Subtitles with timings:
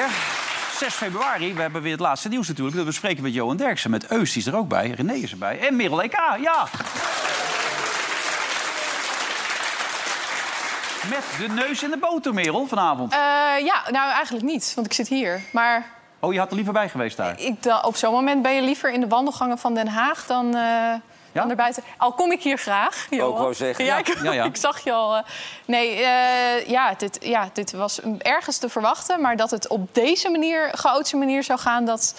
[0.00, 0.38] weer.
[0.78, 2.76] 6 februari, we hebben weer het laatste nieuws natuurlijk.
[2.76, 4.90] Dat bespreken we met Johan Derksen, met Eus, die is er ook bij.
[4.90, 5.58] René is erbij.
[5.60, 6.66] En Merel EK, ja.
[11.08, 13.12] Met de neus in de boter, Merel, vanavond.
[13.12, 13.18] Eh,
[13.64, 15.40] ja, nou eigenlijk niet, want ik zit hier.
[15.52, 15.86] Maar
[16.22, 17.40] Oh, je had er liever bij geweest daar.
[17.40, 20.56] ik, op zo'n moment ben je liever in de wandelgangen van Den Haag dan,
[21.32, 21.82] erbuiten.
[21.96, 23.06] Al kom ik hier graag.
[23.10, 23.40] Johan.
[23.40, 23.84] wou zeggen.
[23.84, 24.44] Ja, ik, Ja, ja.
[24.44, 25.16] ik zag je al.
[25.16, 25.22] eh.
[25.64, 29.20] nee, eh, ja, dit, ja, dit was ergens te verwachten.
[29.20, 32.14] Maar dat het op deze manier, chaotische manier zou gaan, dat,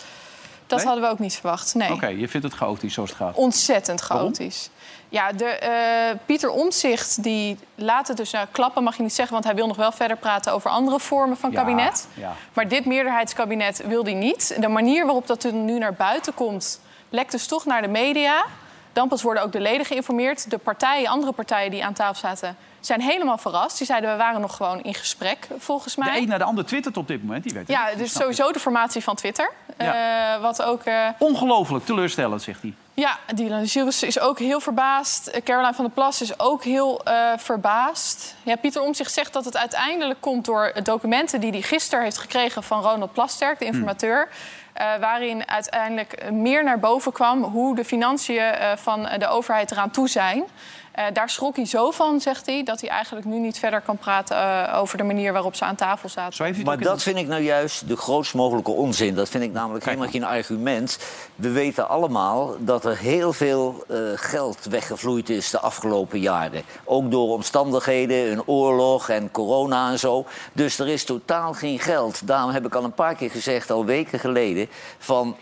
[0.68, 0.88] dat Nee?
[0.88, 1.74] hadden we ook niet verwacht.
[1.76, 1.92] Nee.
[1.94, 3.36] Oké, je vindt het chaotisch zoals het gaat.
[3.36, 4.70] Ontzettend chaotisch.
[5.10, 9.34] Ja, de, eh, Pieter Omtzigt die laat het dus nou, klappen, mag je niet zeggen,
[9.34, 12.08] want hij wil nog wel verder praten over andere vormen van Ja, kabinet.
[12.14, 12.34] ja.
[12.54, 14.56] Maar dit meerderheidskabinet wil hij niet.
[14.62, 18.46] De manier waarop dat nu naar buiten komt, lekt dus toch naar de media.
[18.94, 20.50] Dan pas worden ook de leden geïnformeerd.
[20.50, 23.78] De partijen, andere partijen die aan tafel zaten, zijn helemaal verrast.
[23.78, 26.18] Die zeiden we waren nog gewoon in gesprek, volgens De mij.
[26.18, 29.04] een naar de ander twittert op dit moment, die weet Ja, dus sowieso de formatie
[29.04, 29.52] van Twitter.
[29.78, 30.36] Ja.
[30.36, 30.84] Eh, wat ook.
[30.84, 32.74] eh, Ongelooflijk, teleurstellend, zegt hij.
[32.94, 35.42] ja, Dylan Gilles is ook heel verbaasd.
[35.44, 38.36] Caroline van der Plas is ook heel eh, verbaasd.
[38.44, 42.64] Ja, Pieter Omtzigt zegt dat het uiteindelijk komt door documenten die hij gisteren heeft gekregen
[42.64, 44.30] van Ronald Plasterk, de informateur.
[44.74, 49.92] Eh, waarin uiteindelijk meer naar boven kwam hoe de financiën eh, van de overheid eraan
[49.92, 50.44] toe zijn.
[50.92, 53.98] Eh, daar schrok hij zo van, zegt hij, dat hij eigenlijk nu niet verder kan
[53.98, 56.34] praten eh, over de manier waarop ze aan tafel zaten.
[56.34, 59.16] Zo heeft hij het Maar dat vind ik nou juist de grootst mogelijke onzin.
[59.16, 61.00] Dat vind ik namelijk helemaal geen argument.
[61.36, 66.64] We weten allemaal dat er heel veel eh, geld weggevloeid is de afgelopen jaren.
[66.84, 70.26] Ook door omstandigheden, een oorlog en corona en zo.
[70.54, 72.28] Dus er is totaal geen geld.
[72.28, 74.68] Daarom heb ik al een paar keer gezegd, al weken geleden...
[74.98, 75.36] van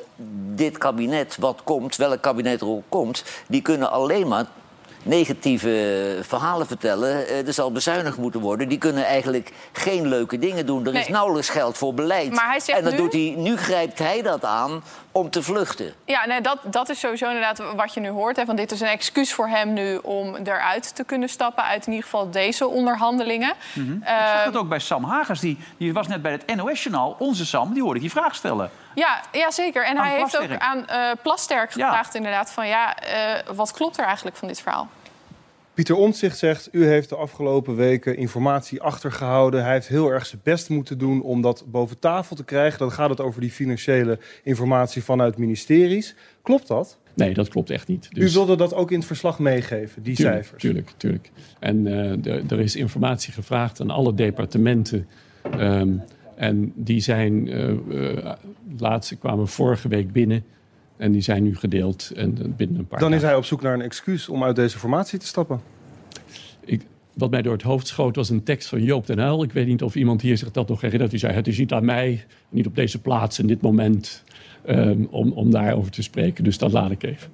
[0.56, 3.24] dit kabinet wat komt, welk kabinet er ook komt...
[3.48, 4.46] die kunnen alleen maar
[5.04, 7.28] negatieve verhalen vertellen.
[7.28, 8.70] Eh, er zal bezuinigd moeten worden.
[8.70, 10.86] Die kunnen eigenlijk geen leuke dingen doen.
[10.86, 12.32] Er is nauwelijks geld voor beleid.
[12.32, 15.44] Maar hij zegt en dan nu- doet hij, nu grijpt hij dat aan om te
[15.44, 15.94] vluchten.
[16.06, 18.36] Ja, nee, dat, dat is sowieso inderdaad wat je nu hoort.
[18.36, 21.64] Hè, van dit is een excuus voor hem nu om eruit te kunnen stappen...
[21.64, 23.54] uit in ieder geval deze onderhandelingen.
[23.74, 23.92] Mhm.
[23.92, 27.16] Ik zag het ook bij Sam Hagers, die, die was net bij het NOS-journaal.
[27.20, 28.70] Onze Sam, die hoorde ik die vraag stellen.
[29.00, 29.86] Ja, ja, zeker.
[29.86, 31.86] En Aan hij heeft ook aan eh Plasterk Ja.
[31.88, 32.68] gevraagd inderdaad van...
[32.68, 34.90] ja, eh, wat klopt er eigenlijk van dit verhaal?
[35.74, 39.64] Pieter Omtzigt zegt, u heeft de afgelopen weken informatie achtergehouden.
[39.64, 42.80] Hij heeft heel erg zijn best moeten doen om dat boven tafel te krijgen.
[42.80, 46.16] Dan gaat het over die financiële informatie vanuit ministeries.
[46.42, 46.98] Klopt dat?
[47.14, 48.10] Nee, dat klopt echt niet.
[48.14, 50.62] U wilde dat ook in het verslag meegeven, die tuurlijk, cijfers.
[50.62, 51.32] Tuurlijk, tuurlijk.
[51.60, 55.08] En eh, er- er is informatie gevraagd aan alle departementen.
[55.52, 55.92] Ehm,
[56.40, 58.34] en die zijn, eh eh,
[58.78, 60.44] laatste kwamen vorige week binnen.
[60.98, 63.62] En die zijn nu gedeeld en eh, binnen een paar Dan is hij op zoek
[63.62, 65.62] naar een excuus om uit deze formatie te stappen.
[66.60, 69.44] Ik, wat mij door het hoofd schoot was een tekst van Joop den Uyl.
[69.44, 71.12] Ik weet niet of iemand hier zich dat nog herinnert.
[71.12, 74.24] Die zei, het is niet aan mij, niet op deze plaats en dit moment...
[74.66, 76.44] ehm, om, om daarover te spreken.
[76.44, 77.32] Dus dat laat ik even.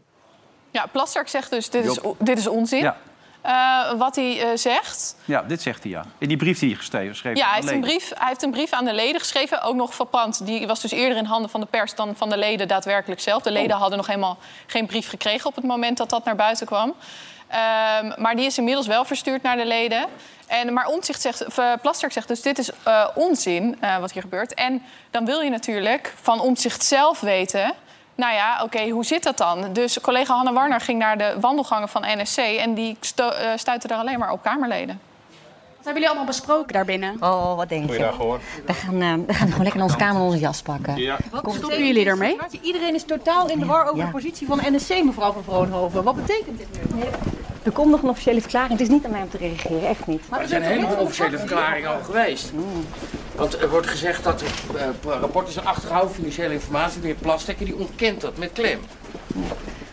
[0.72, 2.82] Ja, Plasterk zegt dus, dit is, dit is onzin.
[2.82, 2.98] Ja.
[3.46, 5.16] Eh, wat hij eh, zegt...
[5.26, 6.06] Ja, dit zegt hij ja.
[6.18, 7.38] In die brief die hij geschreven schreef.
[7.38, 9.96] Ja, hij heeft, een brief, hij heeft een brief aan de leden geschreven, ook nog
[9.96, 10.46] verpand.
[10.46, 13.44] Die was dus eerder in handen van de pers dan van de leden daadwerkelijk zelf.
[13.44, 16.66] De leden hadden nog helemaal geen brief gekregen op het moment dat dat naar buiten
[16.66, 16.94] kwam.
[17.48, 20.06] Ehm, maar die is inmiddels wel verstuurd naar de leden.
[20.48, 22.70] En, maar Omtzigt zegt, of, eh, Plasterk zegt dus dit is
[23.16, 24.54] onzin wat hier gebeurt.
[24.54, 27.74] En dan wil je natuurlijk van Omtzigt zelf weten...
[28.16, 29.74] Nou ja, oké, hoe zit dat dan?
[29.74, 32.38] Dus collega Hanne Warner ging naar de wandelgangen van NSC...
[32.38, 35.00] en die sto- eh, stuitte daar alleen maar op Kamerleden.
[35.78, 37.16] Wat hebben jullie allemaal besproken daarbinnen?
[37.20, 37.98] Oh, wat denk je?
[38.66, 41.16] We gaan, eh, we gaan gewoon lekker in onze kamer en onze jas pakken.
[41.32, 42.38] Wat stoppen jullie ermee?
[42.62, 44.06] Iedereen is totaal in de war over Ja.
[44.06, 46.04] de positie van NSC, mevrouw van Vroonhoven.
[46.04, 47.02] Wat betekent dit nu?
[47.64, 48.72] Er komt nog een officiële verklaring.
[48.72, 50.30] Het is niet aan mij om te reageren, echt niet.
[50.30, 52.52] Maar Er zijn helemaal officiële verklaringen al geweest.
[53.36, 54.48] Want er wordt gezegd dat er
[54.78, 54.88] eh,
[55.20, 57.02] rapporten zijn achtergehouden, financiële informatie.
[57.02, 58.80] De heer Plastekker die ontkent dat met klem.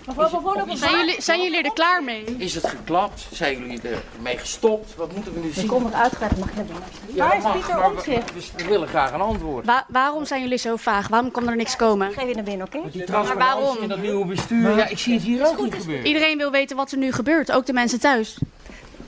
[0.06, 2.24] Mevrouw van Vroonhoven, Zijn jullie, zijn jullie er klaar mee?
[2.38, 3.26] Is het geklapt?
[3.32, 3.80] Zijn jullie
[4.16, 4.94] ermee gestopt?
[4.96, 5.66] Wat moeten we nu Ik zien?
[5.66, 6.76] kom nog uitgebreid, mag ik hebben.
[7.14, 8.34] Ja, Waar is mag, Pieter maar we- Omtzigt?
[8.34, 9.66] dus we willen graag een antwoord.
[9.66, 11.08] Wa- waarom zijn jullie zo vaag?
[11.08, 12.08] Waarom kan er niks komen?
[12.10, 12.78] Ik geef je naar binnen, oké?
[12.92, 13.04] Die
[13.38, 13.76] waarom?
[13.80, 16.06] in dat nieuwe bestuur, ja, ik zie het hier ook niet gebeuren.
[16.06, 18.38] Iedereen wil weten wat er nu gebeurt, ook de mensen thuis.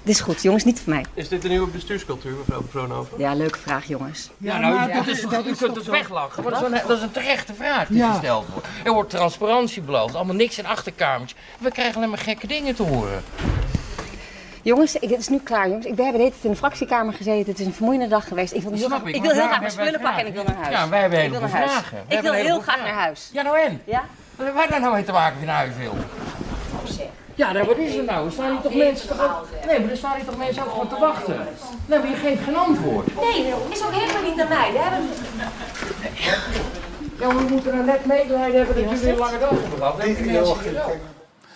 [0.05, 1.05] Dit is goed, jongens, niet voor mij.
[1.15, 3.19] Is dit de nieuwe bestuurscultuur, mevrouw Vroonhoven?
[3.19, 4.31] Ja, leuke vraag, jongens.
[4.39, 6.43] Ja, nou, dat is, toch- u kunt het weglachen.
[6.43, 8.13] Maar dat, is een, dat is een terechte vraag die Ja.
[8.13, 8.67] gesteld wordt.
[8.85, 11.41] Er wordt transparantie beloofd, allemaal niks in achterkamertjes.
[11.59, 13.23] We krijgen alleen maar gekke dingen te horen.
[14.63, 15.87] Jongens, ik, het is nu klaar, jongens.
[15.87, 17.51] Ik, we hebben de hele tijd in de fractiekamer gezeten.
[17.51, 18.53] Het is een vermoeiende dag geweest.
[18.53, 20.55] Ik wil, heel graag, ik, wil heel graag mijn spullen pakken en ik wil naar
[20.57, 20.69] huis.
[20.75, 21.87] Ja, wij hebben een Ik wil heleboel naar huis.
[21.87, 22.05] vragen.
[22.09, 23.29] Ik wil een heel graag naar huis.
[23.33, 23.83] Ja, nou en?
[23.85, 24.05] Ja?
[24.37, 25.95] Wat hebben wij daar nou mee te maken als je naar huis wil?
[27.35, 28.27] Ja, nou, wat is er nou?
[28.27, 29.67] Er staan hier toch mensen toch ook...
[29.67, 31.47] Nee, maar er staan hier toch mensen ook gewoon te wachten?
[31.87, 33.07] Nee, maar je geeft geen antwoord.
[33.21, 34.73] Nee, is ook helemaal niet aan mij.
[34.73, 35.09] We hebben...
[37.19, 39.97] Ja, maar we moeten er net medelijden hebben dat jullie een lange dag hebben gehad.
[39.97, 40.07] Dat
[40.73, 40.97] wel.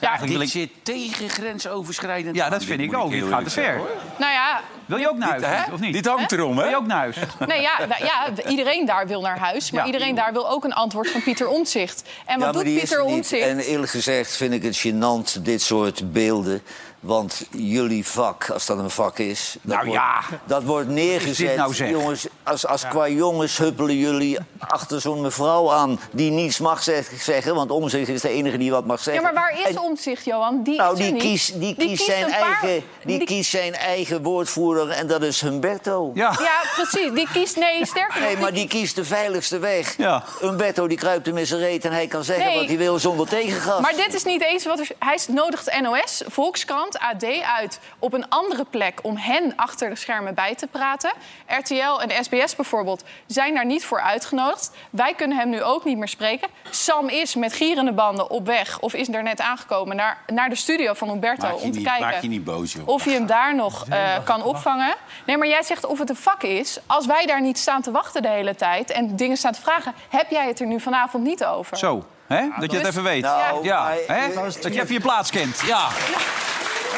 [0.01, 0.49] Ja, Dit ik...
[0.49, 2.37] zit tegen grensoverschrijdend.
[2.37, 3.11] Ja, dat vind ik ook.
[3.11, 3.77] Dit gaat te ver.
[3.77, 3.89] hoor.
[4.19, 5.93] Nou ja, Wil je ook naar huis, Dit, of niet?
[5.93, 6.63] Dit hangt erom, hè?
[6.63, 7.17] Wil je ook naar huis?
[7.47, 9.71] Nee, ja, ja, iedereen daar wil naar huis.
[9.71, 9.87] Maar Ja.
[9.87, 12.03] iedereen daar wil ook een antwoord van Pieter Omtzigt.
[12.27, 13.05] En wat ja, doet die is Pieter er.
[13.05, 13.47] Omtzigt?
[13.47, 16.63] En eerlijk gezegd vind ik het gênant, dit soort beelden.
[17.01, 19.57] Want jullie vak, als dat een vak is...
[19.63, 20.21] Dat Nou wordt, ja.
[20.45, 21.57] Dat wordt neergezet.
[21.57, 21.91] nou zeg?
[21.91, 26.01] Jongens, als, als qua jongens huppelen jullie achter zo'n mevrouw aan...
[26.13, 29.03] die niets mag zeg- zeggen, want om zich is de enige die wat mag Ja,
[29.03, 29.23] zeggen.
[29.23, 30.63] maar waar is En- Omtzigt, Johan?
[30.63, 34.89] Die nou, is die kiest, die kiest, zijn, paar- eigen, die kiest zijn eigen woordvoerder
[34.91, 36.11] en dat is Humberto.
[36.15, 36.37] Ja.
[36.39, 37.13] Ja, precies.
[37.13, 37.57] Die kiest...
[37.57, 38.21] Nee, sterker.
[38.21, 39.97] Nee, maar die kiest de veiligste weg.
[39.97, 40.25] Ja.
[40.41, 42.57] Humberto die kruipt hem in zijn reet en hij kan zeggen Nee.
[42.59, 43.81] wat hij wil zonder tegengas.
[43.81, 44.89] Maar dit is niet eens wat er...
[44.99, 47.25] Hij nodigt NOS, Volkskrant, AD
[47.57, 48.99] uit op een andere plek...
[49.03, 51.13] om hen achter de schermen bij te praten.
[51.47, 54.71] RTL en SBS bijvoorbeeld zijn daar niet voor uitgenodigd.
[54.91, 56.49] Wij kunnen hem nu ook niet meer spreken.
[56.71, 58.79] Sam is met gierende banden op weg...
[58.81, 61.47] of is er net aangekomen naar, naar de studio van Umberto...
[61.47, 62.89] Je om te niet- kijken maak je niet boos, joh.
[62.89, 64.95] of hij hem daar nog eh, kan opvangen.
[65.27, 66.79] Nee, maar jij zegt of het een vak is.
[66.87, 68.91] Als wij daar niet staan te wachten de hele tijd...
[68.91, 71.77] en dingen staan te vragen, heb jij het er nu vanavond niet over?
[71.77, 72.41] Zo, hè?
[72.59, 73.23] dat je het Dus- even weet.
[73.23, 74.33] Nou, ja, hè?
[74.35, 75.61] Dat je even je plaats kent.
[75.67, 75.89] Ja.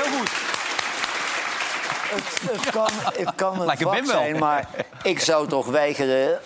[0.02, 0.31] Heel goed.
[2.11, 4.05] Het, het kan, het kan een vak wel.
[4.05, 4.69] zijn, maar
[5.02, 6.41] ik zou toch weigeren...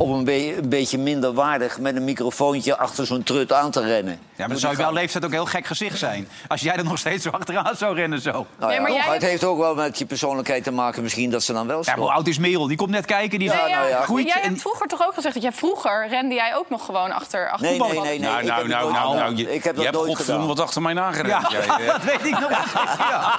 [0.00, 3.80] om een, be- een beetje minder waardig met een microfoontje achter zo'n trut aan te
[3.80, 4.12] rennen.
[4.12, 6.28] Ja, maar dan zou je jouw leeftijd ook een heel gek gezicht zijn.
[6.48, 8.30] Als jij er nog steeds zo achteraan zou rennen zo.
[8.30, 11.30] Nou Nee, ja, maar jij het heeft ook wel met je persoonlijkheid te maken misschien
[11.30, 12.02] dat ze dan wel Ja, maar stoppen.
[12.04, 12.66] hoe oud is Merel?
[12.66, 13.38] Die komt net kijken.
[13.38, 14.26] Die Ja, nou ja, groeit.
[14.26, 17.12] jij en- hebt vroeger toch ook gezegd dat jij vroeger rende jij ook nog gewoon
[17.12, 18.18] achter, achter Nee, nee, nee, nee.
[18.18, 20.82] Nou, ik nou, nou, nou, nou, je, Ik heb je dat hebt godverdomme wat achter
[20.82, 21.28] mij nagerend.
[21.28, 21.92] Ja, Jij, eh.
[21.92, 22.50] dat weet ik nog.
[22.98, 23.38] Ja.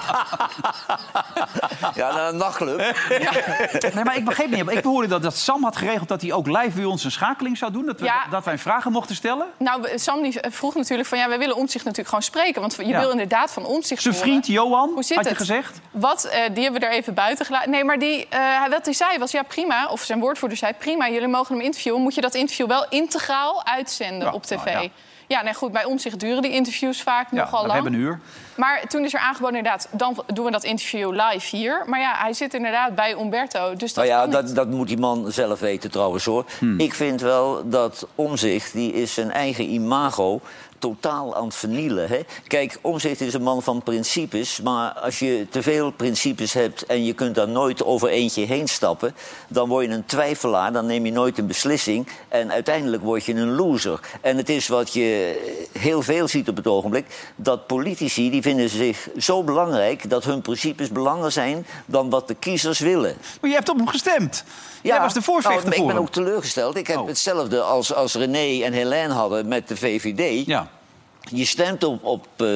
[1.94, 2.78] Ja, naar een nachtclub.
[3.94, 4.70] Nee, maar ik begreep niet.
[4.70, 7.58] Ik hoorde dat, dat Sam had geregeld dat hij ook live bij ons een schakeling
[7.58, 7.86] zou doen.
[7.86, 8.26] Dat, we, Ja.
[8.30, 9.46] dat wij vragen mochten stellen.
[9.58, 12.60] Nou, Sam die vroeg natuurlijk van ja, wij willen Omtzigt natuurlijk gewoon spreken.
[12.60, 13.00] Want je Ja.
[13.00, 15.80] wil inderdaad van Omtzigt Zijn vriend Johan, Hoe zit had je gezegd.
[15.90, 17.70] Wat, eh, die hebben we er even buiten gelaten.
[17.70, 19.86] Nee, maar die, eh, wat hij zei was ja prima.
[19.88, 22.00] Of zijn woordvoerder zei prima, jullie mogen hem interviewen.
[22.00, 24.64] Moet je dat interview wel integraal uitzenden Ja, op tv?
[24.64, 24.90] nou
[25.32, 25.38] ja.
[25.38, 27.72] Ja, nee, goed, bij Omtzigt duren die interviews vaak Ja, nogal we lang.
[27.82, 28.20] hebben een uur.
[28.56, 31.82] Maar toen is er aangeboden inderdaad, dan doen we dat interview live hier.
[31.86, 33.74] Maar ja, hij zit inderdaad bij Umberto.
[33.76, 34.46] Dus dat Nou ja, kan niet.
[34.46, 36.44] dat, dat moet die man zelf weten trouwens hoor.
[36.58, 36.80] Hmm.
[36.80, 40.40] Ik vind wel dat Omzicht, die is zijn eigen imago
[40.82, 42.08] totaal aan het vernielen.
[42.08, 42.20] Hè?
[42.46, 44.60] Kijk, Omzicht is een man van principes.
[44.60, 48.68] Maar als je te veel principes hebt en je kunt daar nooit over eentje heen
[48.68, 49.14] stappen...
[49.48, 52.08] dan word je een twijfelaar, dan neem je nooit een beslissing...
[52.28, 54.00] en uiteindelijk word je een loser.
[54.20, 55.36] En het is wat je
[55.78, 57.32] heel veel ziet op het ogenblik...
[57.36, 60.10] dat politici die vinden zich zo belangrijk...
[60.10, 63.16] dat hun principes belanger zijn dan wat de kiezers willen.
[63.40, 64.44] Maar je hebt op hem gestemd.
[64.82, 66.76] Jij was de voorvechter nou, Ik ben ook teleurgesteld.
[66.76, 67.06] Ik heb Oh.
[67.06, 70.46] hetzelfde als, als René en Helene hadden met de VVD.
[70.46, 70.68] Ja.
[71.30, 72.46] Je stemt op, op eh,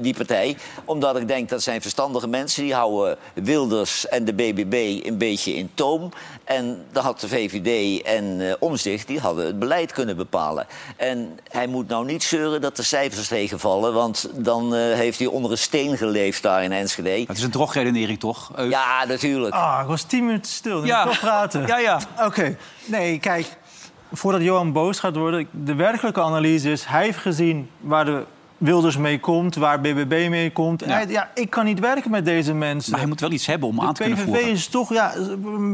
[0.00, 2.62] die partij omdat ik denk dat zijn verstandige mensen.
[2.62, 6.12] Die houden Wilders en de BBB een beetje in toom.
[6.44, 10.66] En dan had de VVD en eh Omzicht die hadden het beleid kunnen bepalen.
[10.96, 13.92] En hij moet nou niet zeuren dat de cijfers tegenvallen...
[13.92, 17.24] want dan eh, heeft hij onder een steen geleefd daar in Enschede.
[17.26, 18.52] Het is een drogredenering, toch?
[18.68, 19.54] Ja, natuurlijk.
[19.54, 20.84] Ah, ik was tien minuten stil.
[20.84, 21.00] Ja.
[21.00, 21.02] Ja.
[21.02, 21.66] Ik toch praten.
[21.66, 22.00] Ja, ja.
[22.24, 22.56] Oké.
[22.84, 23.46] Nee, kijk.
[24.12, 25.48] Voordat Johan boos gaat worden...
[25.50, 26.84] de werkelijke analyse is...
[26.84, 28.24] hij heeft gezien waar de
[28.58, 29.54] Wilders mee komt...
[29.54, 30.80] waar BBB mee komt.
[30.80, 30.86] Ja.
[30.86, 32.90] hij, ja, ik kan niet werken met deze mensen.
[32.90, 34.52] Maar hij moet wel iets hebben om aan te de kunnen PVV voeren.
[34.52, 35.12] is toch, ja,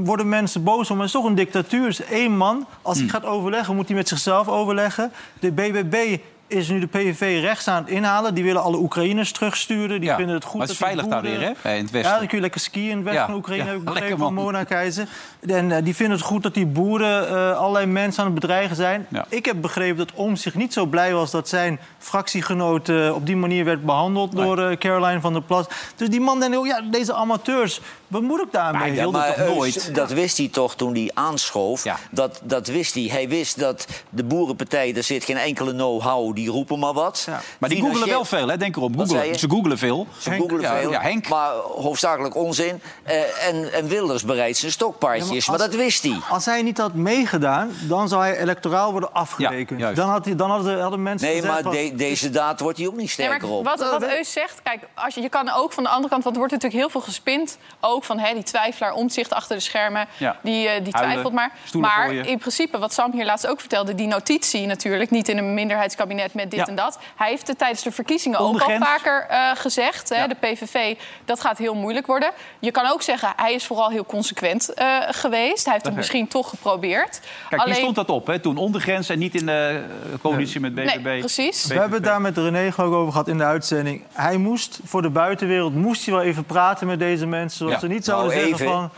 [0.04, 0.96] worden mensen boos om.
[0.96, 1.88] Het is toch een dictatuur.
[1.88, 2.66] Het is één man.
[2.82, 3.08] Als Hmm.
[3.08, 5.12] hij gaat overleggen, moet hij met zichzelf overleggen.
[5.38, 8.34] De BBB is nu de PVV rechts aan het inhalen.
[8.34, 10.00] Die willen alle Oekraïners terugsturen.
[10.00, 11.74] Die Ja, vinden het goed maar het is dat veilig daar boeren- weer, hè?
[11.74, 12.12] In het westen.
[12.12, 13.64] Ja, dan kun je lekker skiën in het westen Ja, van Oekraïne.
[13.64, 14.34] ja, heb ik begrepen van.
[14.34, 15.08] Mona Keizer.
[15.46, 18.76] En eh, die vinden het goed dat die boeren eh, allerlei mensen aan het bedreigen
[18.76, 19.06] zijn.
[19.10, 19.24] Ja.
[19.28, 21.30] Ik heb begrepen dat Om zich niet zo blij was...
[21.30, 24.32] dat zijn fractiegenoot eh, op die manier werd behandeld...
[24.36, 25.66] door Caroline van der Plas.
[25.96, 27.80] Dus die man denkt, oh ja, deze amateurs...
[28.08, 28.92] wat moet ik daarmee?
[28.94, 31.84] Ja, maar Eus, dat wist hij toch toen hij aanschoof.
[32.10, 33.02] Dat, dat wist hij.
[33.10, 37.28] Hij wist dat de boerenpartij, er zit geen enkele know-how die roepen maar wat.
[37.58, 38.56] Maar die googelen wel veel, hè?
[38.56, 38.96] denk erom.
[38.98, 39.38] Googelen.
[39.38, 40.06] Ze googelen veel.
[40.18, 41.28] Ze googelen Ja, veel, Ja, Henk.
[41.28, 42.80] maar hoofdzakelijk onzin.
[43.02, 46.16] Eh, en, en Wilders bereidt zijn stokpaardjes, Ja, maar, maar dat wist hij.
[46.28, 49.96] Als hij niet had meegedaan, dan zou hij electoraal worden afgerekend.
[49.96, 52.86] dan, had hij, dan hadden, hadden mensen Nee, gezegd maar de- deze daad wordt hij
[52.86, 53.64] ook niet Nee, sterker maar op.
[53.64, 56.22] wat, wat Eus zegt, kijk, als je, je kan ook van de andere kant...
[56.24, 57.58] want er wordt natuurlijk heel veel gespind.
[57.80, 60.06] Ook van hè, die twijfelaar, omzicht achter de schermen.
[60.18, 60.36] Ja.
[60.42, 61.50] Die, eh, die Huilen, twijfelt maar.
[61.72, 62.24] Maar gooien.
[62.26, 63.94] in principe, wat Sam hier laatst ook vertelde...
[63.94, 66.66] die notitie natuurlijk, niet in een minderheidskabinet met dit Ja.
[66.66, 66.99] en dat.
[67.16, 70.09] Hij heeft het tijdens de verkiezingen ook al vaker eh, gezegd.
[70.09, 70.26] Hè.
[70.26, 72.30] De PVV, dat gaat heel moeilijk worden.
[72.59, 75.64] Je kan ook zeggen, hij is vooral heel consequent eh, geweest.
[75.64, 77.21] Hij heeft het is- misschien toch geprobeerd.
[77.49, 78.38] Kijk, hier stond dat op, hè?
[78.38, 79.83] toen ondergrens en niet in de
[80.23, 81.04] coalitie met BBB.
[81.04, 81.66] Nee, precies.
[81.66, 84.02] We hebben het daar met René ik over gehad in de uitzending.
[84.12, 87.59] Hij moest voor de buitenwereld moest hij wel even praten met deze mensen.
[87.59, 87.80] Zodat Ja.
[87.80, 88.73] ze niet zouden Nou, zeggen even.
[88.78, 88.90] van...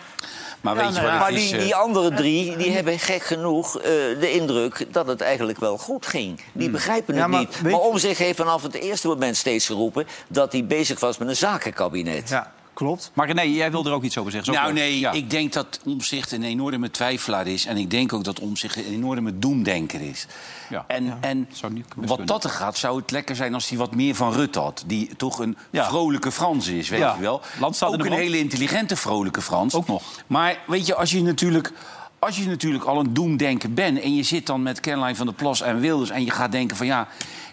[0.61, 1.49] Maar Ja, weet je nou wat Maar is?
[1.49, 3.83] die, eh, die andere drie die hebben gek genoeg eh,
[4.21, 6.41] de indruk dat het eigenlijk wel goed ging.
[6.53, 7.62] Die begrijpen het Ja, maar niet.
[7.62, 11.29] Maar om zich heeft vanaf het eerste moment steeds geroepen dat hij bezig was met
[11.29, 12.29] een zakenkabinet.
[12.29, 13.11] Ja, klopt.
[13.15, 14.53] Maar René, jij wil er ook iets over zeggen.
[14.53, 15.11] Nou nee, Ja.
[15.13, 17.67] ik denk dat Omzicht een enorme twijfelaar is.
[17.67, 20.27] En ik denk ook dat Omzicht een enorme doemdenker is.
[20.71, 20.85] Ja.
[20.89, 21.49] En, en
[21.95, 24.85] wat dat er gaat, zou het lekker zijn als hij wat meer van Rutte had.
[24.87, 25.89] Die toch een Ja.
[25.89, 27.15] vrolijke Frans is, weet Ja.
[27.15, 27.41] je wel.
[27.81, 29.75] Ook een hele intelligente vrolijke Frans.
[29.75, 30.03] Ook nog.
[30.27, 31.73] Maar weet je, als je natuurlijk...
[32.21, 35.35] Als je natuurlijk al een doemdenker bent en je zit dan met Caroline van der
[35.35, 36.11] Plas en Wilders...
[36.11, 37.09] en je gaat denken van ja,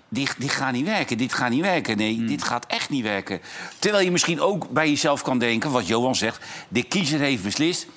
[0.09, 1.97] dit, dit gaat niet werken, dit gaat niet werken.
[1.97, 2.27] Nee, Hmm.
[2.27, 3.41] dit gaat echt niet werken.
[3.79, 6.45] Terwijl je misschien ook bij jezelf kan denken, wat Johan zegt...
[6.67, 7.87] de kiezer heeft beslist,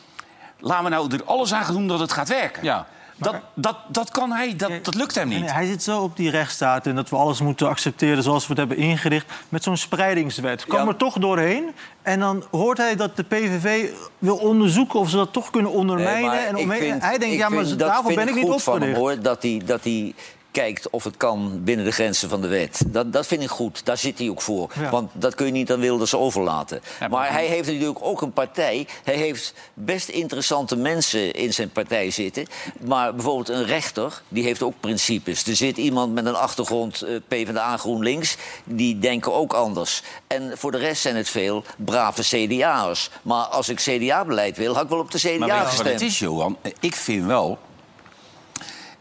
[0.61, 2.65] laten we nou er alles aan gaan doen dat het gaat werken.
[2.65, 2.87] Ja.
[3.21, 5.53] Dat, dat, dat kan hij, dat, dat lukt hem niet.
[5.53, 8.59] hij zit zo op die rechtsstaat en dat we alles moeten accepteren zoals we het
[8.59, 9.27] hebben ingericht.
[9.49, 10.65] Met zo'n spreidingswet.
[10.69, 10.87] Ja.
[10.87, 11.71] er toch doorheen.
[12.03, 16.47] En dan hoort hij dat de PVV wil onderzoeken of ze dat toch kunnen ondermijnen.
[16.47, 18.83] en ik omheen- vind- hij denkt, ja, maar daarvoor ben ik niet goed van hem,
[18.91, 19.15] opgericht.
[19.15, 20.15] hoor, dat hij, dat hij
[20.59, 22.83] kijkt of het kan binnen de grenzen van de wet.
[22.87, 23.85] Dat, dat vind ik goed.
[23.85, 24.71] Daar zit hij ook voor.
[24.81, 24.91] Ja.
[24.91, 26.81] Want dat kun je niet aan Wilders overlaten.
[27.01, 28.87] maar- maar hij heeft natuurlijk ook een partij.
[29.05, 32.47] Hij heeft best interessante mensen in zijn partij zitten.
[32.81, 35.47] Maar bijvoorbeeld een rechter, die heeft ook principes.
[35.47, 38.37] Er zit iemand met een achtergrond eh, PvdA GroenLinks.
[38.65, 40.03] Die denken ook anders.
[40.27, 43.11] En voor de rest zijn het veel brave CDA'ers.
[43.23, 45.89] Maar als ik CDA-beleid wil, had ik wel op de CDA Maar gestemd.
[45.89, 46.57] het is, Johan?
[46.81, 47.59] Ik vind wel...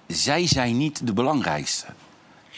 [0.07, 1.85] Zij zijn niet de belangrijkste.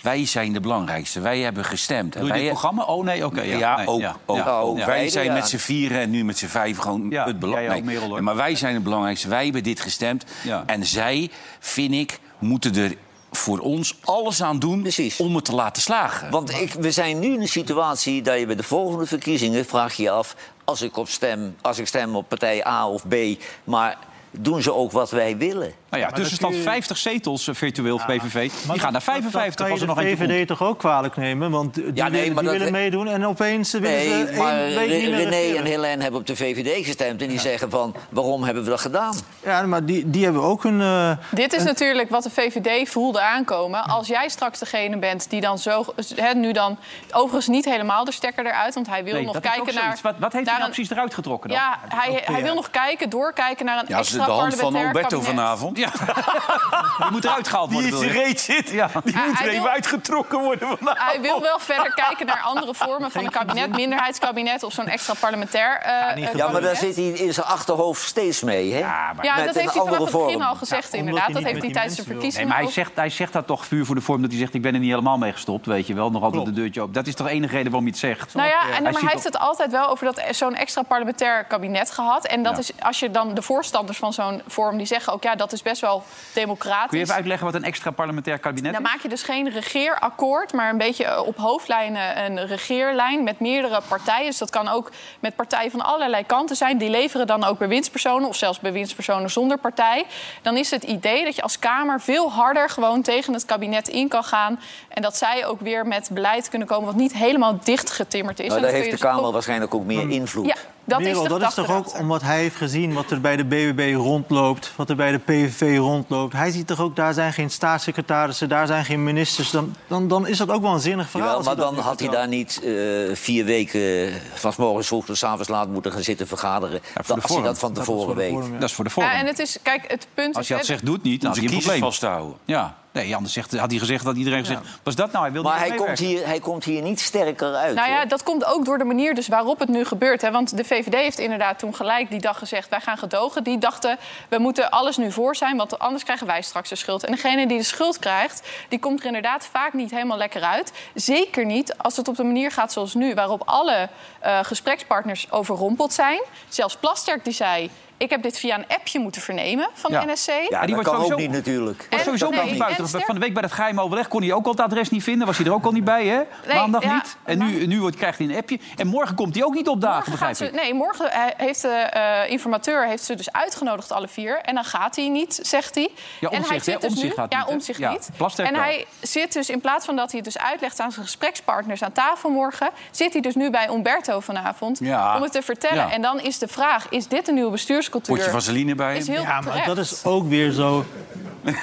[0.01, 1.19] Wij zijn de belangrijkste.
[1.19, 2.13] Wij hebben gestemd.
[2.15, 2.83] En Doe je wij dit programma?
[2.83, 3.41] Oh nee, oké.
[3.41, 3.99] Ja, ja, nee, ook.
[3.99, 4.77] ja, ook, ja, ook.
[4.77, 4.85] ja.
[4.85, 8.11] Wij zijn met z'n vieren en nu met z'n vijf gewoon het belang- jij ook,
[8.11, 8.21] nee.
[8.21, 9.27] Maar wij zijn het belangrijkste.
[9.27, 10.23] Wij hebben dit gestemd.
[10.65, 11.29] En zij,
[11.59, 12.95] vind ik, moeten er
[13.31, 15.17] voor ons alles aan doen Precies.
[15.19, 16.29] om het te laten slagen.
[16.31, 19.93] Want ik, we zijn nu in een situatie dat je bij de volgende verkiezingen vraag
[19.95, 20.35] je af...
[20.63, 23.15] als ik, op stem, als ik stem op partij A of B,
[23.63, 23.97] maar
[24.31, 25.73] doen ze ook wat wij willen?
[25.89, 28.41] Nou ja, tussenstand je- 50 zetels eh, virtueel voor PVV.
[28.41, 30.07] Die Maar gaan naar dat- dat 55 kan als er nog komt.
[30.17, 31.51] VVD toch ook kwalijk nemen?
[31.51, 34.33] Want die, Ja, nee, willen, maar die dat- willen meedoen en opeens willen Nee, ze
[34.37, 37.21] maar één week niet meer René en Helene hebben op de VVD gestemd...
[37.21, 39.15] en die zeggen van, waarom hebben we dat gedaan?
[39.43, 40.81] Ja, maar die, die hebben ook een...
[40.81, 43.83] eh, Dit is natuurlijk wat de VVD voelde aankomen.
[43.83, 45.85] Als jij straks degene bent die dan zo...
[46.15, 46.77] Hè, nu dan
[47.11, 48.73] overigens niet helemaal de stekker eruit...
[48.73, 49.97] want hij wil Nee, nog kijken naar...
[50.01, 51.57] Wat, wat heeft naar hij nou een- precies eruit getrokken dan?
[51.59, 54.59] Ja, hij, hij wil nog kijken, doorkijken naar een ja, als extra de hand van
[54.59, 55.39] parlementair Alberto kabinet.
[55.39, 55.77] vanavond.
[55.79, 55.89] Ja.
[56.99, 57.89] Die moet eruit gehaald worden.
[57.89, 58.69] Die in bedoel zijn reet zit.
[58.69, 58.89] Ja.
[59.03, 60.97] Die Hij- moet er hij even wil- uitgetrokken worden vanavond.
[61.11, 65.13] Hij wil wel verder kijken naar andere vormen van een kabinet, minderheidskabinet of zo'n extra
[65.19, 68.79] parlementair eh, Ja, maar daar zit hij in zijn achterhoofd steeds mee, hè?
[68.79, 71.33] Ja, maar- Ja, met dat heeft hij vanaf het begin al gezegd, inderdaad.
[71.33, 72.05] Dat heeft hij tijdens de mensen wil.
[72.05, 74.39] Nee, verkiezingen maar hij zegt, hij zegt dat toch vuur voor de vorm dat hij
[74.39, 74.53] zegt...
[74.53, 76.11] ik ben er niet helemaal mee gestopt, weet je wel.
[76.11, 76.93] Nog altijd de deurtje open.
[76.93, 78.33] Dat is toch de enige reden waarom hij het zegt?
[78.33, 81.91] Nou ja, en, maar hij heeft het altijd wel over dat zo'n extra parlementair kabinet
[81.91, 82.25] gehad.
[82.25, 85.23] En dat is, als je dan de voorstanders van zo'n vorm, die zeggen ook...
[85.23, 86.89] ja, dat is best wel democratisch.
[86.89, 88.89] Kun je even uitleggen wat een extra parlementair kabinet Dan is?
[88.91, 93.81] maak je dus geen regeerakkoord, maar een beetje eh, op hoofdlijnen een regeerlijn met meerdere
[93.87, 94.25] partijen.
[94.25, 96.77] Dus dat kan ook met partijen van allerlei kanten zijn.
[96.77, 100.05] Die leveren dan ook bewindspersonen of zelfs bewindspersonen zonder partij.
[100.41, 104.07] Dan is het idee dat je als Kamer veel harder gewoon tegen het kabinet in
[104.07, 104.59] kan gaan.
[104.87, 108.47] En dat zij ook weer met beleid kunnen komen wat niet helemaal dichtgetimmerd is.
[108.47, 110.45] Nou, daar dat heeft de dus Kamer toch- waarschijnlijk ook meer invloed.
[110.45, 110.55] Ja,
[110.89, 111.99] dat is dat is toch ook erachter.
[111.99, 115.77] omdat hij heeft gezien wat er bij de BBB rondloopt, wat er bij de PVV
[115.77, 116.33] rondloopt.
[116.33, 119.51] Hij ziet toch ook, daar zijn geen staatssecretarissen, daar zijn geen ministers.
[119.51, 121.29] Dan, dan, dan is dat ook wel een zinnig verhaal.
[121.29, 122.71] Jawel, maar dat dan had hij daar niet eh,
[123.15, 126.79] vier weken van 's morgens vroeg tot 's avonds laat moeten gaan zitten vergaderen.
[126.93, 128.31] voor de als hij dat van Dat tevoren de weet.
[128.31, 128.59] vorm, ja.
[128.59, 129.05] Dat is voor de vorm.
[129.05, 130.59] Ja, en het is, kijk, het punt Als je is...
[130.59, 131.79] dat zegt, doet niet, dan heb je probleem.
[131.79, 132.37] vast te houden.
[132.45, 132.77] Ja.
[132.91, 134.61] Nee, anders zegt, had hij gezegd dat iedereen gezegd...
[134.83, 135.23] Was dat nou?
[135.23, 137.75] Hij wilde Maar niet hij komt, hier, hij komt hier niet sterker uit.
[137.75, 138.07] Nou ja, hoor.
[138.07, 140.21] dat komt ook door de manier dus waarop het nu gebeurt.
[140.21, 140.31] Hè?
[140.31, 142.69] Want de VVD heeft inderdaad toen gelijk die dag gezegd...
[142.69, 143.43] wij gaan gedogen.
[143.43, 143.97] Die dachten,
[144.29, 145.57] we moeten alles nu voor zijn...
[145.57, 147.03] want anders krijgen wij straks de schuld.
[147.03, 150.71] En degene die de schuld krijgt, die komt er inderdaad vaak niet helemaal lekker uit.
[150.93, 153.13] Zeker niet als het op de manier gaat zoals nu...
[153.13, 156.21] waarop alle eh, gesprekspartners overrompeld zijn.
[156.47, 157.69] Zelfs Plasterk die zei...
[157.99, 160.05] ik heb dit via een appje moeten vernemen van Ja.
[160.05, 160.27] de NSC.
[160.29, 161.87] ja, die dat wordt kan ook sowieso- niet natuurlijk.
[161.89, 162.89] Was En- sowieso nee, niet buiten.
[162.89, 165.27] Van de week bij dat geheim overleg kon hij ook al het adres niet vinden.
[165.27, 166.21] Was hij er ook al niet bij, hè?
[166.53, 167.17] Maandag ja, niet.
[167.23, 168.59] En nu, nu wordt- krijgt hij een appje.
[168.75, 170.37] En morgen komt hij ook niet opdagen, begrijp ik.
[170.37, 174.41] ze, nee, morgen eh, heeft de eh, informateur heeft ze dus uitgenodigd, alle vier.
[174.41, 175.89] En dan gaat hij niet, zegt hij.
[176.19, 177.45] Ja, en hij zit dus nu, gaat ja?
[177.45, 178.09] Omtzigt Ja, niet.
[178.37, 178.61] En wel.
[178.61, 181.91] hij zit dus, in plaats van dat hij het dus uitlegt aan zijn gesprekspartners aan
[181.91, 182.69] tafel morgen...
[182.91, 185.15] zit hij dus nu bij Umberto vanavond Ja.
[185.15, 185.87] om het te vertellen.
[185.87, 185.91] Ja.
[185.91, 187.49] En dan is de vraag, is dit een nieuwe
[187.91, 188.15] bestuurscultuur?
[188.15, 188.97] Potje vaseline bij.
[188.97, 189.65] Is heel Ja, maar terecht.
[189.65, 190.85] dat is ook weer zo.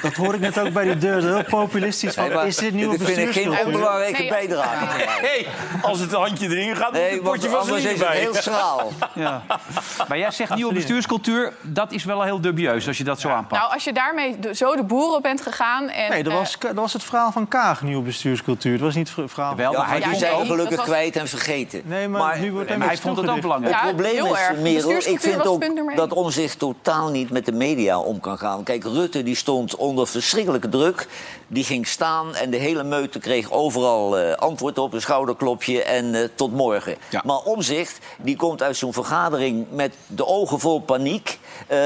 [0.03, 1.23] Dat hoor ik net ook bij die deur.
[1.23, 2.15] Heel populistisch.
[2.15, 4.87] Van, Nee, maar is dit nieuwe dit vind ik geen onbelangrijke Nee, bijdrage.
[5.07, 5.47] Hey,
[5.83, 8.19] als het handje erin gaat, moet Nee, een want potje anders vaseline is het bij.
[8.19, 8.93] heel schraal.
[9.15, 9.43] Ja.
[10.09, 11.53] Maar jij zegt nieuwe bestuurscultuur.
[11.63, 13.61] Dat is wel heel dubieus als je dat zo aanpakt.
[13.61, 15.89] Nou, als je daarmee zo de boeren op bent gegaan...
[15.89, 18.73] En, Nee, dat eh, was, dat was het verhaal van Kaag, nieuwe bestuurscultuur.
[18.73, 21.17] Dat was niet het verhaal Wel, Ja, maar hij die zijn nee, gelukkig was- kwijt
[21.17, 21.83] en vergeten.
[21.85, 23.75] Nee, maar, nu wordt maar hem hij vond het ook belangrijk.
[23.75, 24.61] Ja, Het probleem is.
[24.61, 26.25] Merel, ik vind ook dat één.
[26.25, 28.63] Omzicht totaal niet met de media om kan gaan.
[28.63, 31.09] Kijk, Rutte die stond onder verschrikkelijke druk.
[31.47, 36.15] Die ging staan en de hele meute kreeg overal eh, antwoord op, een schouderklopje en
[36.15, 36.97] eh, tot morgen.
[37.11, 37.23] Ja.
[37.25, 41.39] Maar Omzicht die komt uit zo'n vergadering met de ogen vol paniek.
[41.67, 41.79] eh,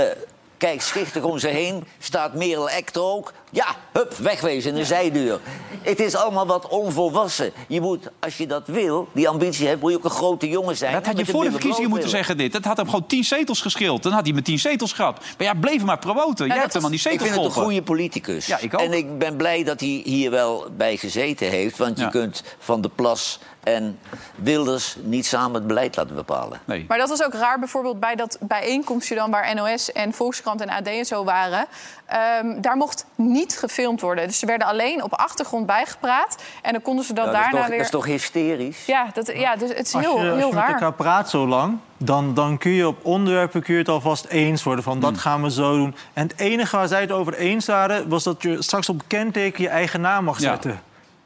[0.56, 3.32] Kijkt schichtig om ze heen, staat Merel Eck er ook.
[3.50, 5.40] Ja, hup, wegwezen in de zijdeur.
[5.82, 7.52] Het is allemaal wat onvolwassen.
[7.68, 10.76] Je moet, als je dat wil, die ambitie hebt, moet je ook een grote jongen
[10.76, 10.92] zijn.
[10.92, 12.52] Dat had je de voor de verkiezingen moeten zeggen, dit.
[12.52, 14.02] Dat had hem gewoon tien zetels gescheeld.
[14.02, 15.18] Dan had hij met tien zetels gehad.
[15.38, 16.46] Maar ja, bleef hem maar promoten.
[16.46, 18.46] Jij hebt hem aan die Ik zetels vind het een goede politicus.
[18.46, 18.80] Ja, ik ook.
[18.80, 21.78] En ik ben blij dat hij hier wel bij gezeten heeft.
[21.78, 23.98] Want je kunt Van der Plas en
[24.34, 26.60] Wilders niet samen het beleid laten bepalen.
[26.64, 26.84] Nee.
[26.88, 30.68] Maar dat was ook raar bijvoorbeeld bij dat bijeenkomstje dan waar NOS en Volkskrant en
[30.68, 31.66] AD en zo waren.
[32.06, 34.26] Ehm, daar mocht niet gefilmd worden.
[34.26, 36.42] Dus ze werden alleen op achtergrond bijgepraat.
[36.62, 37.76] En dan konden ze dat Ja, dat, is daarna toch, weer.
[37.78, 38.86] dat is toch hysterisch?
[38.86, 41.30] Ja, dat, ja, dus het is Als je, heel, als je heel met elkaar praat
[41.30, 44.84] zo lang, dan, dan kun je op onderwerpen kun je het alvast eens worden.
[44.84, 45.00] Van Hmm.
[45.02, 45.94] dat gaan we zo doen.
[46.12, 49.62] En het enige waar zij het over eens waren, was dat je straks op kenteken
[49.62, 50.48] je eigen naam mag Ja.
[50.50, 50.80] zetten.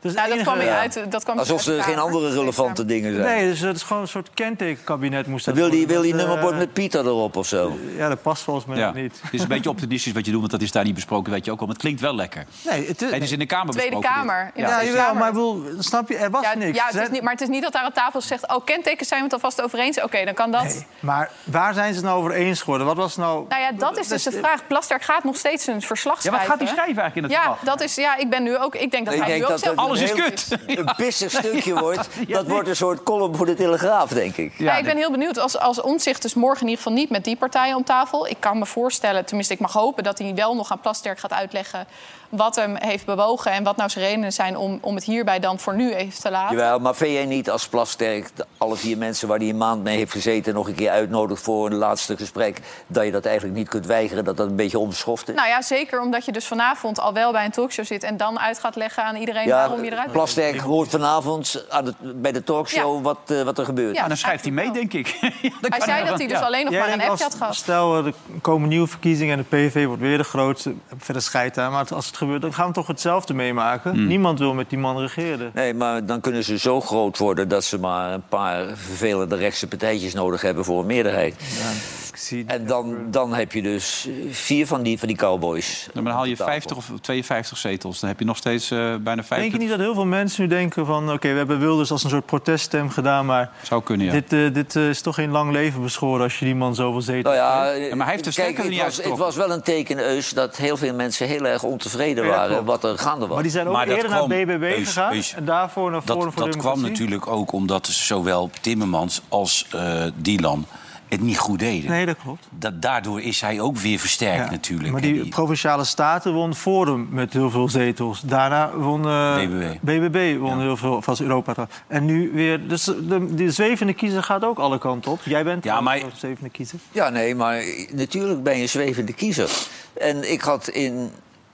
[0.04, 1.00] Dat Nou, het dat kwam weer uit.
[1.08, 3.26] Dat kwam Alsof er geen andere relevante dingen zijn.
[3.26, 6.20] Nee, dus het is gewoon een soort kentekenkabinet moest dat Wil die, wil die Dat,
[6.20, 7.78] eh, nummerbord met Pieter erop of zo?
[7.96, 8.92] Ja, dat past volgens mij Ja.
[8.92, 9.20] niet.
[9.22, 11.44] Het is een beetje optimistisch wat je doet, want dat is daar niet besproken, weet
[11.44, 11.64] je ook al.
[11.66, 12.44] Maar het klinkt wel lekker.
[12.70, 13.98] Nee, het is, Het is in de Kamer Tweede.
[13.98, 14.50] Kamer.
[14.54, 15.12] In Ja.
[15.12, 16.76] maar ik bedoel, snap je, er was Ja, niks.
[16.78, 18.48] ja, het is niet, maar het is niet dat daar aan tafel zegt...
[18.54, 20.02] oh, kentekens zijn we het alvast over eens.
[20.02, 20.62] Oké, dan kan dat.
[20.62, 22.86] Nee, maar waar zijn ze het nou over eens geworden?
[22.86, 23.44] Wat was nou...
[23.48, 24.66] Nou ja, dat is dus de vraag.
[24.66, 26.50] Plasterk gaat nog steeds een verslag Ja, wat schrijven.
[26.50, 27.76] gaat hij schrijven eigenlijk in het Ja, verslag?
[27.76, 28.74] dat is, ja, ik ben nu ook.
[28.74, 30.78] Ik denk dat hij nu ook dat zelf Alles is een heel- kut.
[30.78, 32.08] Een pissig stukje wordt.
[32.26, 34.52] Ja, Dat wordt een soort column voor de Telegraaf, denk ik.
[34.58, 35.38] Ja, ik ben heel benieuwd.
[35.38, 38.26] Als, als Omtzigt dus morgen in ieder geval niet met die partijen om tafel.
[38.26, 40.04] Ik kan me voorstellen, tenminste ik mag hopen...
[40.04, 41.86] dat hij wel nog aan Plasterk gaat uitleggen
[42.36, 43.52] wat hem heeft bewogen...
[43.52, 46.30] en wat nou zijn redenen zijn om, om het hierbij dan voor nu even te
[46.30, 46.56] laten.
[46.56, 49.96] Jawel, maar vind jij niet als Plasterk alle vier mensen waar hij een maand mee
[49.96, 50.54] heeft gezeten...
[50.54, 52.60] nog een keer uitnodigt voor een laatste gesprek...
[52.86, 55.34] dat je dat eigenlijk niet kunt weigeren, dat dat een beetje onbeschoft is?
[55.34, 58.02] Nou ja, zeker omdat je dus vanavond al wel bij een talkshow zit...
[58.02, 60.12] en dan uit gaat leggen aan iedereen ja, waarom je eruit bent.
[60.12, 63.02] Plasterk hoort vanavond aan bij de talkshow Ja.
[63.02, 63.96] wat, eh, wat er gebeurt.
[63.96, 65.06] Ja, En dan schrijft hij mee, denk ik.
[65.60, 66.44] Hij zei dat hij dus ja.
[66.44, 67.54] alleen nog Jij maar een appje had gehad.
[67.54, 70.74] Stel, er komen nieuwe verkiezingen en de PV wordt weer de grootste.
[70.98, 71.72] Verder scheidt aan.
[71.72, 73.92] Maar als het gebeurt, dan gaan we toch hetzelfde meemaken.
[73.92, 74.06] Hmm.
[74.06, 75.50] Niemand wil met die man regeren.
[75.54, 77.48] Nee, maar dan kunnen ze zo groot worden...
[77.48, 81.34] dat ze maar een paar vervelende rechtse partijtjes nodig hebben voor een meerderheid.
[81.38, 82.03] Zie
[82.46, 85.88] En dan, dan heb je dus eh, vier van die, van die cowboys.
[85.92, 86.52] Dan haal je op tafel.
[86.52, 88.00] 50 of 52 zetels.
[88.00, 89.36] Dan heb je nog steeds eh, bijna 50.
[89.36, 91.12] Denk je niet dat heel veel mensen nu denken van...
[91.12, 93.26] oké, we hebben Wilders als een soort proteststem gedaan...
[93.26, 94.12] maar Zou kunnen, ja.
[94.12, 96.22] dit, eh, dit eh, is toch geen lang leven beschoren...
[96.22, 98.62] als je die man zoveel zetels Nou ja, maar hij heeft de kijk, stekker er
[98.62, 101.62] het niet was, het was wel een teken, Eus, dat heel veel mensen heel erg
[101.62, 103.34] ontevreden Ja, waren wat er gaande was.
[103.34, 105.12] Maar die zijn ook Maar eerder kwam- naar BBB Eus, gegaan...
[105.12, 109.66] Eus, en daarvoor naar Forum Dat, voor dat kwam natuurlijk ook omdat zowel Timmermans als
[109.70, 110.66] eh Dylan
[111.08, 111.90] het niet goed deden.
[111.90, 112.46] Nee, dat klopt.
[112.50, 114.92] Dat, daardoor is hij ook weer versterkt Ja, natuurlijk.
[114.92, 118.20] Maar die provinciale staten won Forum met heel veel zetels.
[118.20, 119.76] Daarna won eh, BBB.
[119.80, 121.68] BBB won heel veel van Europa.
[121.86, 122.68] En nu weer...
[122.68, 125.20] Dus de, de zwevende kiezer gaat ook alle kanten op.
[125.24, 126.78] Jij bent Ja, maar- een zwevende kiezer.
[126.92, 127.62] Ja, nee, maar
[127.92, 129.50] natuurlijk ben je een zwevende kiezer.
[129.94, 131.10] En ik had in,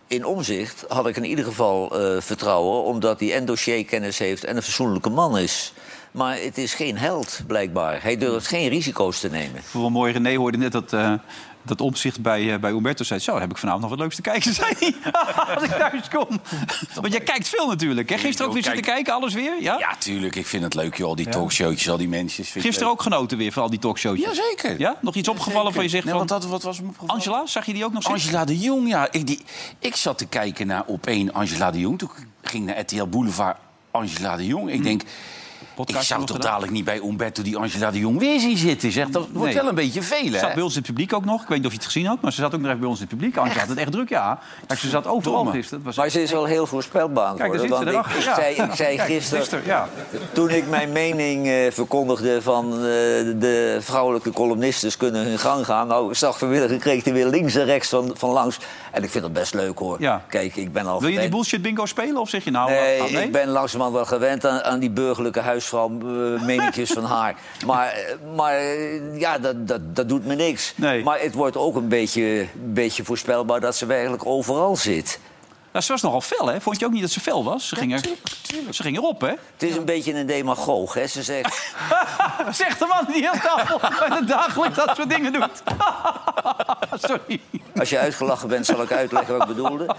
[0.06, 2.84] in omzicht had ik in ieder geval eh, vertrouwen...
[2.84, 5.72] omdat hij en dossierkennis heeft en een fatsoenlijke man is.
[6.10, 8.02] Maar het is geen held, blijkbaar.
[8.02, 9.56] Hij durft geen risico's te nemen.
[9.56, 11.12] Ik vond wel mooi, René hoorde net dat eh,
[11.62, 13.20] Dat opzicht bij, eh, bij Umberto zei...
[13.20, 14.94] zo, heb ik vanavond nog wat leuks te kijken, zei hij.
[15.54, 16.40] Als ik thuis kom.
[16.94, 18.08] Want jij kijkt veel natuurlijk.
[18.08, 18.18] Hè?
[18.18, 19.62] Gisteren ook weer Kijk- zitten kijken, alles weer?
[19.62, 19.76] Ja?
[19.78, 20.36] Ja, tuurlijk.
[20.36, 21.08] Ik vind het leuk, joh.
[21.08, 22.44] Al die talkshowtjes, al die mensen.
[22.44, 24.36] Gisteren ook genoten weer van al die talkshowtjes.
[24.36, 24.78] Jazeker.
[24.78, 24.96] Ja?
[25.00, 26.26] Nog iets opgevallen van je zegt Nee, van...
[26.26, 27.14] want dat, wat was opgevallen?
[27.14, 28.22] Angela, zag je die ook nog zitten?
[28.22, 29.08] Angela de Jong, ja.
[29.10, 29.40] Ik, die,
[29.78, 31.98] ik zat te kijken naar op één Angela de Jong.
[31.98, 32.10] Toen
[32.42, 33.56] ging naar RTL Boulevard
[33.90, 34.70] Angela de Jong.
[34.70, 35.02] Ik denk,
[35.88, 38.92] ik zou toch dadelijk niet bij Umberto die Angela de Jong weer zien zitten.
[38.92, 39.08] Zeg.
[39.08, 39.54] Dat wordt Nee.
[39.62, 40.38] wel een beetje veel, Ze hè?
[40.38, 41.42] zat bij ons in het publiek ook nog.
[41.42, 42.88] Ik weet niet of je het gezien had, maar ze zat ook nog even bij
[42.88, 43.36] ons in het publiek.
[43.36, 44.38] Angela had het echt druk, ja.
[44.68, 45.84] ja ze zat overal gisteren.
[45.84, 48.22] Was Maar ze is wel heel voorspelbaar Kijk, daar zit ze ik, ik erachter.
[48.24, 48.34] Ja.
[48.34, 49.88] zei, ik zei Kijk, gisteren, gisteren, ja.
[50.32, 55.86] toen ik mijn mening eh, verkondigde van eh, de vrouwelijke columnistes kunnen hun gang gaan.
[55.86, 58.58] Nou, ik zag vanmiddag, ik kreeg hij weer links en rechts van, van langs.
[58.90, 59.96] En ik vind het best leuk hoor.
[60.00, 60.22] Ja.
[60.28, 62.70] Kijk, ik ben al Wil je die bullshit bingo spelen of zeg je nou...
[62.70, 67.04] Nee, ah, ik ben langzamerhand wel gewend aan, aan die burgerlijke huisvrouw eh, meninkjes van
[67.04, 67.36] haar.
[67.66, 70.72] Maar, eh, maar eh, ja, dat, dat, dat doet me niks.
[70.76, 71.02] Nee.
[71.02, 75.18] Maar het wordt ook een beetje, beetje voorspelbaar dat ze eigenlijk overal zit.
[75.72, 76.60] Nou, ze was nogal fel, hè?
[76.60, 77.68] Vond je ook niet dat ze fel was?
[77.68, 78.00] Ze ging, er,
[78.70, 79.28] ze ging erop, hè?
[79.28, 81.06] Het is een beetje een demagoog, hè.
[81.06, 81.74] Ze zegt,
[82.50, 85.62] Zegt de man die heel tafel bij de dagelijks dat soort dingen doet.
[87.08, 87.40] Sorry.
[87.76, 89.96] als je uitgelachen bent, zal ik uitleggen wat ik bedoelde.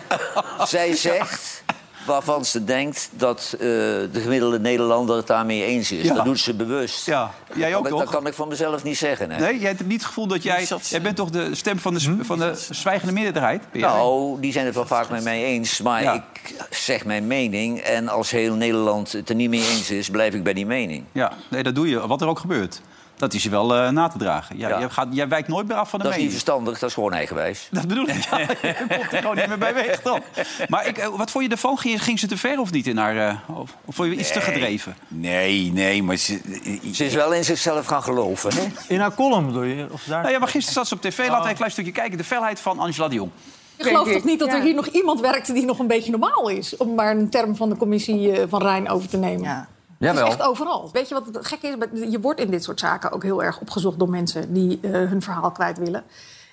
[0.64, 1.64] Zij zegt
[2.06, 6.04] waarvan ze denkt dat eh, de gemiddelde Nederlander het daarmee eens is.
[6.04, 6.14] Ja.
[6.14, 7.06] Dat doet ze bewust.
[7.06, 8.02] Ja, jij ook dat, toch?
[8.02, 9.40] dat kan ik van mezelf niet zeggen, hè.
[9.40, 10.68] Nee, jij hebt niet het gevoel dat jij...
[10.90, 13.64] Jij bent toch de stem van de, s- van de zwijgende meerderheid?
[13.74, 15.82] Nou, die zijn het wel vaak met mij eens.
[15.82, 16.14] Maar Ja.
[16.14, 17.80] ik zeg mijn mening.
[17.80, 21.04] En als heel Nederland het er niet mee eens is, blijf ik bij die mening.
[21.12, 22.08] Ja, nee, dat doe je.
[22.08, 22.82] Wat er ook gebeurt.
[23.22, 24.58] Dat is je wel eh, na te dragen.
[24.58, 24.80] Ja, Ja.
[24.80, 26.96] Jij, gaat, jij wijkt nooit meer af van de Dat is niet verstandig, dat is
[26.96, 27.68] gewoon eigenwijs.
[27.72, 28.24] Dat bedoel ik.
[28.30, 30.20] Ja, je komt er gewoon niet meer bij weg dan.
[30.68, 31.78] Maar ik, eh, wat vond je ervan?
[31.78, 33.18] Ging, ging ze te ver of niet in haar...
[33.30, 34.96] eh, of, of vond je iets te gedreven?
[35.08, 36.40] Nee, nee, maar ze...
[36.94, 38.54] Ze is wel in zichzelf gaan geloven.
[38.54, 38.68] Hè?
[38.88, 39.88] In haar column bedoel je?
[39.92, 40.22] Of daar?
[40.22, 41.28] Nou ja, maar gisteren zat ze op tv.
[41.28, 42.18] Laten we een klein stukje kijken.
[42.18, 43.32] De felheid van Angela de Jong.
[43.78, 46.50] Ik geloof toch niet dat er hier nog iemand werkt die nog een beetje normaal
[46.50, 46.78] is?
[46.78, 49.44] Om maar een term van de commissie van Rijn over te nemen.
[49.44, 49.68] Ja.
[50.08, 50.38] Het is Jawel.
[50.38, 50.90] echt overal.
[50.94, 51.76] Weet je wat het gek is?
[52.12, 55.22] Je wordt in dit soort zaken ook heel erg opgezocht door mensen die eh, hun
[55.22, 56.04] verhaal kwijt willen.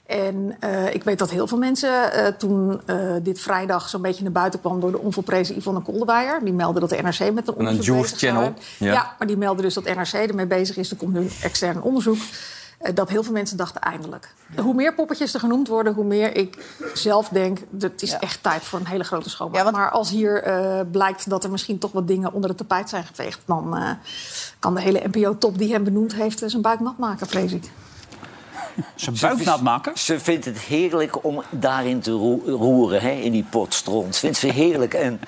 [0.07, 2.81] En eh, ik weet dat heel veel mensen, eh, toen
[3.23, 6.89] dit vrijdag zo'n beetje naar buiten kwam door de onvolprezen Yvonne Koldewijer, die meldde dat
[6.89, 8.55] de NRC met een een onderzoek bezig zou Channel.
[8.79, 9.15] Ja.
[9.19, 10.91] maar die meldde dus dat NRC ermee bezig is.
[10.91, 12.19] Er komt nu een extern onderzoek.
[12.79, 14.35] Eh, dat heel veel mensen dachten eindelijk.
[14.57, 17.59] Hoe meer poppetjes er genoemd worden, hoe meer ik zelf denk...
[17.71, 19.73] dat het is echt tijd voor een hele grote schoonmaak.
[19.73, 23.05] Maar als hier eh, blijkt dat er misschien toch wat dingen onder het tapijt zijn
[23.05, 23.41] geveegd...
[23.45, 23.91] dan eh,
[24.59, 27.71] kan de hele NPO-top die hem benoemd heeft zijn buik nat maken, vrees ik.
[28.95, 29.99] Zijn buik nat maken?
[29.99, 34.17] Ze vindt het heerlijk om daarin te roe- roeren, hè, in die pot stront.
[34.17, 35.21] Vindt ze heerlijk en,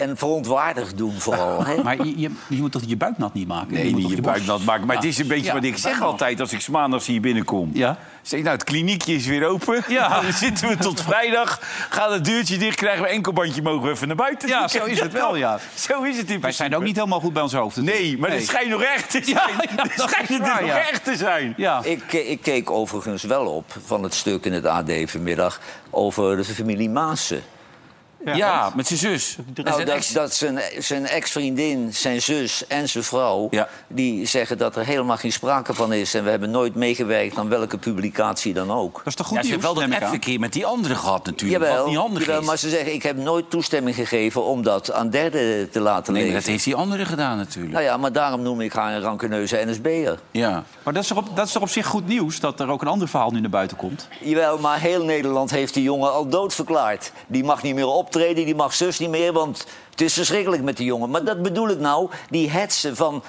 [0.00, 1.64] en verontwaardigd doen vooral.
[1.64, 1.82] Hè?
[1.82, 3.72] Maar je, je, je moet toch je buik nat niet maken?
[3.74, 4.86] Nee, moet niet je buik nat maken.
[4.86, 5.00] Maar Ja.
[5.00, 6.08] het is een beetje Ja, wat ik zeg nat.
[6.08, 7.70] altijd als ik 's maandags hier binnenkom.
[7.72, 7.98] Ja.
[8.22, 9.84] Zeg ik, nou, het kliniekje is weer open.
[9.88, 10.08] Ja.
[10.22, 11.58] Dan zitten we tot vrijdag.
[11.90, 14.48] Gaat het deurtje dicht, krijgen we enkelbandje, mogen we even naar buiten.
[14.48, 15.58] Ja, zo is het wel, ja.
[15.88, 17.76] Zo is het in Wij zijn ook niet helemaal goed bij ons hoofd.
[17.76, 19.34] Nee, maar het schijnt nog echt te zijn.
[19.34, 21.54] Ja, ja, het schijnt het waar, nog echt te zijn.
[21.56, 21.80] Ja.
[21.84, 25.60] Ik, ik keek overigens wel op van het stuk in het AD vanmiddag...
[25.90, 27.42] over de familie Maassen.
[28.24, 29.36] Ja, met zijn zus.
[29.54, 33.50] Nou, dat, dat zijn, zijn ex-vriendin, zijn zus en zijn vrouw...
[33.88, 36.14] die zeggen dat er helemaal geen sprake van is...
[36.14, 38.94] en we hebben nooit meegewerkt aan welke publicatie dan ook.
[38.96, 41.62] Dat is toch Ja, ze heeft wel dat F-verkeer met die andere gehad natuurlijk.
[41.62, 42.46] Jawel, wat niet handig jawel, is.
[42.46, 44.44] maar ze zeggen, ik heb nooit toestemming gegeven...
[44.44, 46.38] om dat aan derden te laten Nee, lezen.
[46.38, 47.72] dat heeft die andere gedaan natuurlijk.
[47.74, 50.18] Nou ja, maar daarom noem ik haar een rancuneuze NSB'er.
[50.30, 50.64] Ja.
[50.82, 52.82] Maar dat is, toch op, dat is toch op zich goed nieuws dat er ook
[52.82, 54.08] een ander verhaal nu naar buiten komt?
[54.20, 57.12] Jawel, maar heel Nederland heeft die jongen al doodverklaard.
[57.26, 60.76] Die mag niet meer optreden, die mag zus niet meer, want het is verschrikkelijk met
[60.76, 61.10] die jongen.
[61.10, 63.22] Maar dat bedoel ik nou, die hetsen van...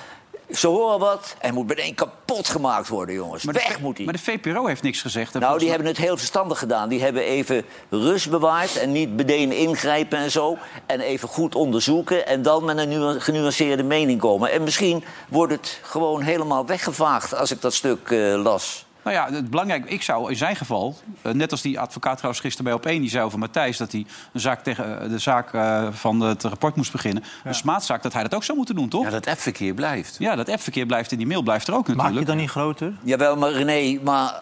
[0.52, 3.44] Ze horen wat en moet meteen kapot gemaakt worden, jongens.
[3.44, 4.06] Weg moet hij.
[4.06, 5.34] Maar de VPRO heeft niks gezegd.
[5.34, 6.90] Nou, die hebben het heel verstandig gedaan.
[6.90, 10.58] Die hebben even rust bewaard en niet meteen ingrijpen en zo.
[10.86, 14.52] En even goed onderzoeken en dan met een nu- genuanceerde mening komen.
[14.52, 18.86] En misschien wordt het gewoon helemaal weggevaagd als ik dat stuk eh, las.
[19.04, 22.42] Nou ja, het belangrijk, ik zou in zijn geval, eh, net als die advocaat trouwens
[22.44, 25.54] gisteren bij Op1, die zei over Matthijs dat hij een zaak tegen, eh, de zaak
[25.54, 27.24] eh, van het rapport moest beginnen.
[27.44, 29.04] Een smaadzaak, dat hij dat ook zou moeten doen, toch?
[29.04, 30.16] Ja, dat appverkeer blijft.
[30.20, 32.28] Ja, dat appverkeer blijft in die mail blijft er ook Maak je natuurlijk.
[32.28, 32.94] dan niet groter?
[33.04, 34.42] Jawel, maar René, maar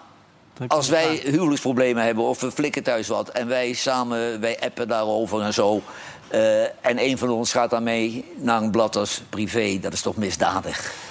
[0.68, 3.30] als wij huwelijksproblemen hebben of we flikken thuis wat...
[3.30, 5.82] en wij samen, wij appen daarover en zo...
[6.28, 10.16] eh, en een van ons gaat daarmee naar een blad als privé, dat is toch
[10.16, 11.08] misdadig?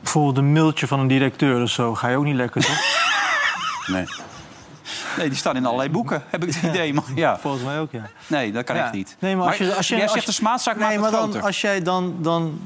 [0.00, 1.94] Bijvoorbeeld een mailtje van een directeur of zo.
[1.94, 2.76] Ga je ook niet lekker, toch?
[3.86, 4.04] Nee.
[5.16, 6.94] Nee, die staan in allerlei boeken, heb ik het idee.
[6.94, 7.38] Maar ja.
[7.38, 8.02] Volgens mij ook, ja.
[8.26, 8.84] Nee, dat kan Ja.
[8.84, 9.16] echt niet.
[9.18, 11.02] Nee, maar als je, als je, jij als zegt je- de smaadzaak maakt nee, het
[11.10, 11.46] maar dan, groter.
[11.46, 12.60] als jij dan, dan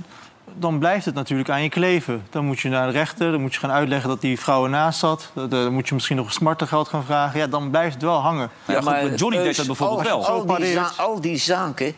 [0.59, 2.23] dan blijft het natuurlijk aan je kleven.
[2.31, 4.99] Dan moet je naar de rechter, dan moet je gaan uitleggen dat die vrouw ernaast
[4.99, 5.31] zat.
[5.35, 7.39] Dan dan moet je misschien nog smartengeld gaan vragen.
[7.41, 8.51] Ja, dan blijft het wel hangen.
[8.67, 11.95] Eus, al, Al die, al die zaken,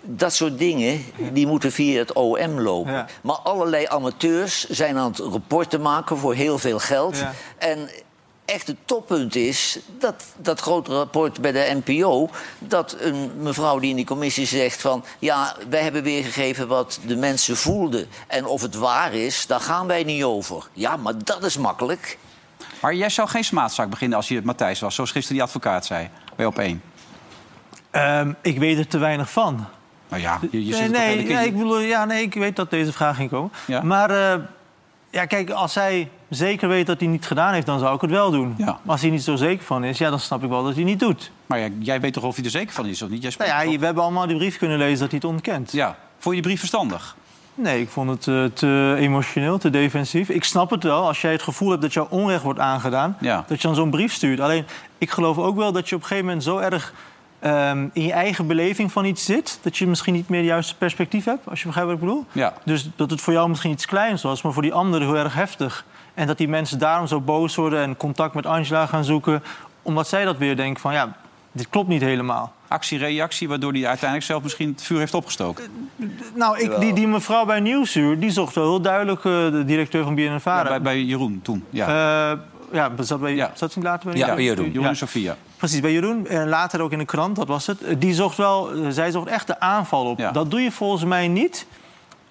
[0.00, 3.06] dat soort dingen, die moeten via het OM lopen.
[3.22, 7.16] Maar allerlei amateurs zijn aan het rapporten maken voor heel veel geld.
[7.16, 7.32] Ja.
[7.58, 7.88] En
[8.44, 12.28] echt het toppunt is dat, dat grote rapport bij de NPO...
[12.58, 15.04] dat een mevrouw die in die commissie zegt van...
[15.18, 18.06] ja, wij hebben weergegeven wat de mensen voelden.
[18.26, 20.68] En of het waar is, daar gaan wij niet over.
[20.72, 22.18] Ja, maar dat is makkelijk.
[22.80, 25.86] Maar jij zou geen smaadzaak beginnen als je het Matthijs was, zoals gisteren die advocaat
[25.86, 26.82] zei bij op één.
[27.90, 29.66] Ehm, ik weet er te weinig van.
[30.10, 32.92] Nou ja, je, je nee, nee, nee, ik bedoel, ja, nee, ik weet dat deze
[32.92, 33.50] vraag ging komen.
[33.66, 33.82] Ja.
[33.82, 34.40] Maar eh,
[35.10, 38.10] ja, kijk, als hij zeker weet dat hij niet gedaan heeft, dan zou ik het
[38.10, 38.54] wel doen.
[38.58, 40.84] Maar als hij niet zo zeker van is, ja, dan snap ik wel dat hij
[40.84, 41.30] niet doet.
[41.46, 43.22] Maar ja, jij weet toch of hij er zeker van is of niet?
[43.22, 45.72] Jij Nou ja, we hebben allemaal die brief kunnen lezen dat hij het ontkent.
[45.72, 45.96] Ja.
[46.18, 47.16] Vond je die brief verstandig?
[47.54, 50.28] Nee, ik vond het eh, te emotioneel, te defensief.
[50.28, 53.16] Ik snap het wel, als jij het gevoel hebt dat jou onrecht wordt aangedaan...
[53.20, 54.40] Dat je dan zo'n brief stuurt.
[54.40, 54.66] Alleen,
[54.98, 56.92] ik geloof ook wel dat je op een gegeven moment zo erg...
[57.40, 59.58] ehm, in je eigen beleving van iets zit...
[59.62, 62.24] dat je misschien niet meer het juiste perspectief hebt, als je begrijpt wat ik bedoel.
[62.32, 62.52] Ja.
[62.64, 65.34] Dus dat het voor jou misschien iets kleins was, maar voor die anderen heel erg
[65.34, 65.84] heftig.
[66.14, 69.42] En dat die mensen daarom zo boos worden en contact met Angela gaan zoeken...
[69.82, 71.16] omdat zij dat weer denken van, ja,
[71.52, 72.52] dit klopt niet helemaal.
[72.68, 75.64] Actie-reactie, waardoor hij uiteindelijk zelf misschien het vuur heeft opgestoken.
[76.34, 79.24] Nou, ik, die, die mevrouw bij Nieuwsuur, die zocht wel heel duidelijk...
[79.24, 80.62] eh, de directeur van BNNVARA.
[80.62, 81.64] Ja, bij, bij Jeroen toen.
[81.70, 82.32] Ja.
[82.32, 82.38] Eh,
[82.72, 84.70] ja, zat, bij, zat ze niet later bij Ja, bij Jeroen.
[84.70, 85.36] Jeroen en Sophia.
[85.56, 86.26] Precies, bij Jeroen.
[86.26, 87.82] En later ook in de krant, dat was het.
[87.82, 90.28] Eh, Die zocht wel, eh, zij zocht echt de aanval op.
[90.32, 91.66] Dat doe je volgens mij niet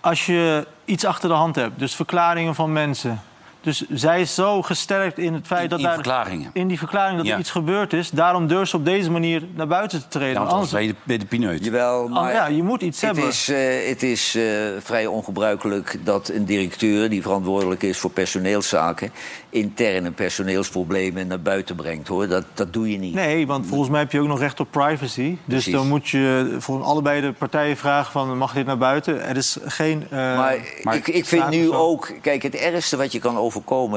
[0.01, 1.79] als je iets achter de hand hebt.
[1.79, 3.21] Dus verklaringen van mensen.
[3.61, 5.93] Dus zij is zo gesterkt in het feit dat in daar...
[5.93, 6.49] verklaringen.
[6.53, 7.33] In die verklaring dat Ja.
[7.33, 8.09] er iets gebeurd is.
[8.09, 10.33] Daarom durft ze op deze manier naar buiten te treden.
[10.33, 11.65] Ja, want anders ben je de, ben je de pineut.
[11.65, 13.29] Jawel, maar Oh, ja, je moet iets het hebben.
[13.31, 14.43] Is, eh, het is eh,
[14.79, 17.09] vrij ongebruikelijk dat een directeur...
[17.09, 19.11] die verantwoordelijk is voor personeelszaken...
[19.49, 22.07] interne personeelsproblemen naar buiten brengt.
[22.07, 22.27] hoor.
[22.27, 23.13] Dat, dat doe je niet.
[23.13, 25.29] Nee, want volgens mij heb je ook nog recht op privacy.
[25.29, 25.73] Dus Precies.
[25.73, 28.37] dan moet je voor allebei de partijen vragen van...
[28.37, 29.23] mag dit naar buiten?
[29.27, 30.03] Er is geen...
[30.09, 30.55] eh, Maar,
[30.95, 32.11] ik, ik vind nu ook...
[32.21, 33.37] Kijk, het ergste wat je kan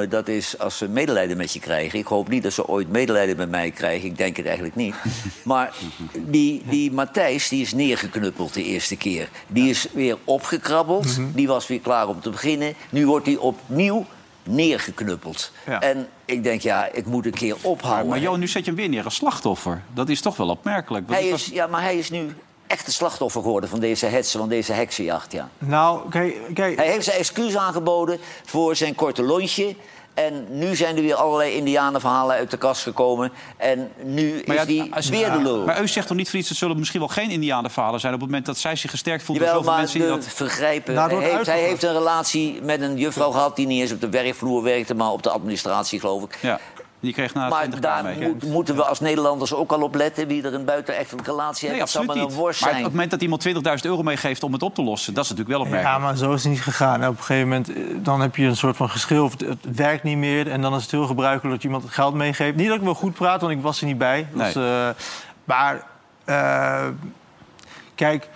[0.09, 1.99] dat is als ze medelijden met je krijgen.
[1.99, 4.09] Ik hoop niet dat ze ooit medelijden met mij krijgen.
[4.09, 4.95] Ik denk het eigenlijk niet.
[5.43, 5.75] Maar
[6.19, 9.29] die, die Matthijs die is neergeknuppeld de eerste keer.
[9.47, 11.19] Die is weer opgekrabbeld.
[11.19, 11.27] Mhm.
[11.35, 12.75] Die was weer klaar om te beginnen.
[12.91, 14.07] Nu wordt hij opnieuw
[14.45, 15.53] neergeknuppeld.
[15.67, 15.81] Ja.
[15.81, 18.09] En ik denk, ja, ik moet een keer ophouden.
[18.09, 19.83] Maar Jo, nu zet je hem weer neer als slachtoffer.
[19.95, 21.11] Dat is toch wel opmerkelijk.
[21.11, 22.35] Hij is, was- ja, maar hij is nu
[22.73, 25.49] echt het slachtoffer geworden van deze hetsen, van deze heksenjacht, ja.
[25.59, 26.77] Nou, kijk, kijk.
[26.77, 29.75] Hij heeft zijn excuus aangeboden voor zijn korte lontje.
[30.15, 33.33] En nu zijn er weer allerlei indianenverhalen uit de kast gekomen.
[33.57, 35.65] En nu Maar is ja, die als- weer de lul.
[35.65, 36.49] Maar u zegt toch niet voor iets...
[36.49, 38.15] het zullen misschien wel geen indianenverhalen zijn...
[38.15, 40.01] op het moment dat zij zich gesterkt voelt door Jawel, zoveel maar mensen...
[40.01, 40.35] die de dat...
[40.35, 40.95] vergrijpen...
[40.95, 43.57] Nou, hij, heeft, hij heeft een relatie met een juffrouw gehad...
[43.57, 46.39] die niet eens op de werkvloer werkte, maar op de administratie, geloof ik.
[46.41, 46.61] Ja,
[47.03, 48.29] die kreeg na Maar 20 daar jaar mee.
[48.29, 50.27] moet- moeten we als Nederlanders ook al op letten...
[50.29, 51.71] wie er een buitenechtelijke relatie heeft.
[51.71, 52.81] Nee, dat zal absoluut maar een worst Maar zijn.
[52.81, 53.43] op het moment dat iemand
[53.85, 55.15] 20.000 euro meegeeft om het op te lossen...
[55.15, 55.99] dat is natuurlijk wel opmerkelijk.
[55.99, 57.03] Ja, maar zo is het niet gegaan.
[57.03, 59.25] En op een gegeven moment eh, dan heb je een soort van geschil.
[59.25, 60.51] of Het, werkt niet meer.
[60.51, 62.57] En dan is het heel gebruikelijk dat iemand het geld meegeeft.
[62.57, 64.27] Niet dat ik wel goed praat, want ik was er niet bij.
[64.33, 64.53] Nee.
[64.53, 64.89] Dus, eh,
[65.45, 65.83] maar
[66.25, 66.85] eh,
[67.95, 68.29] kijk,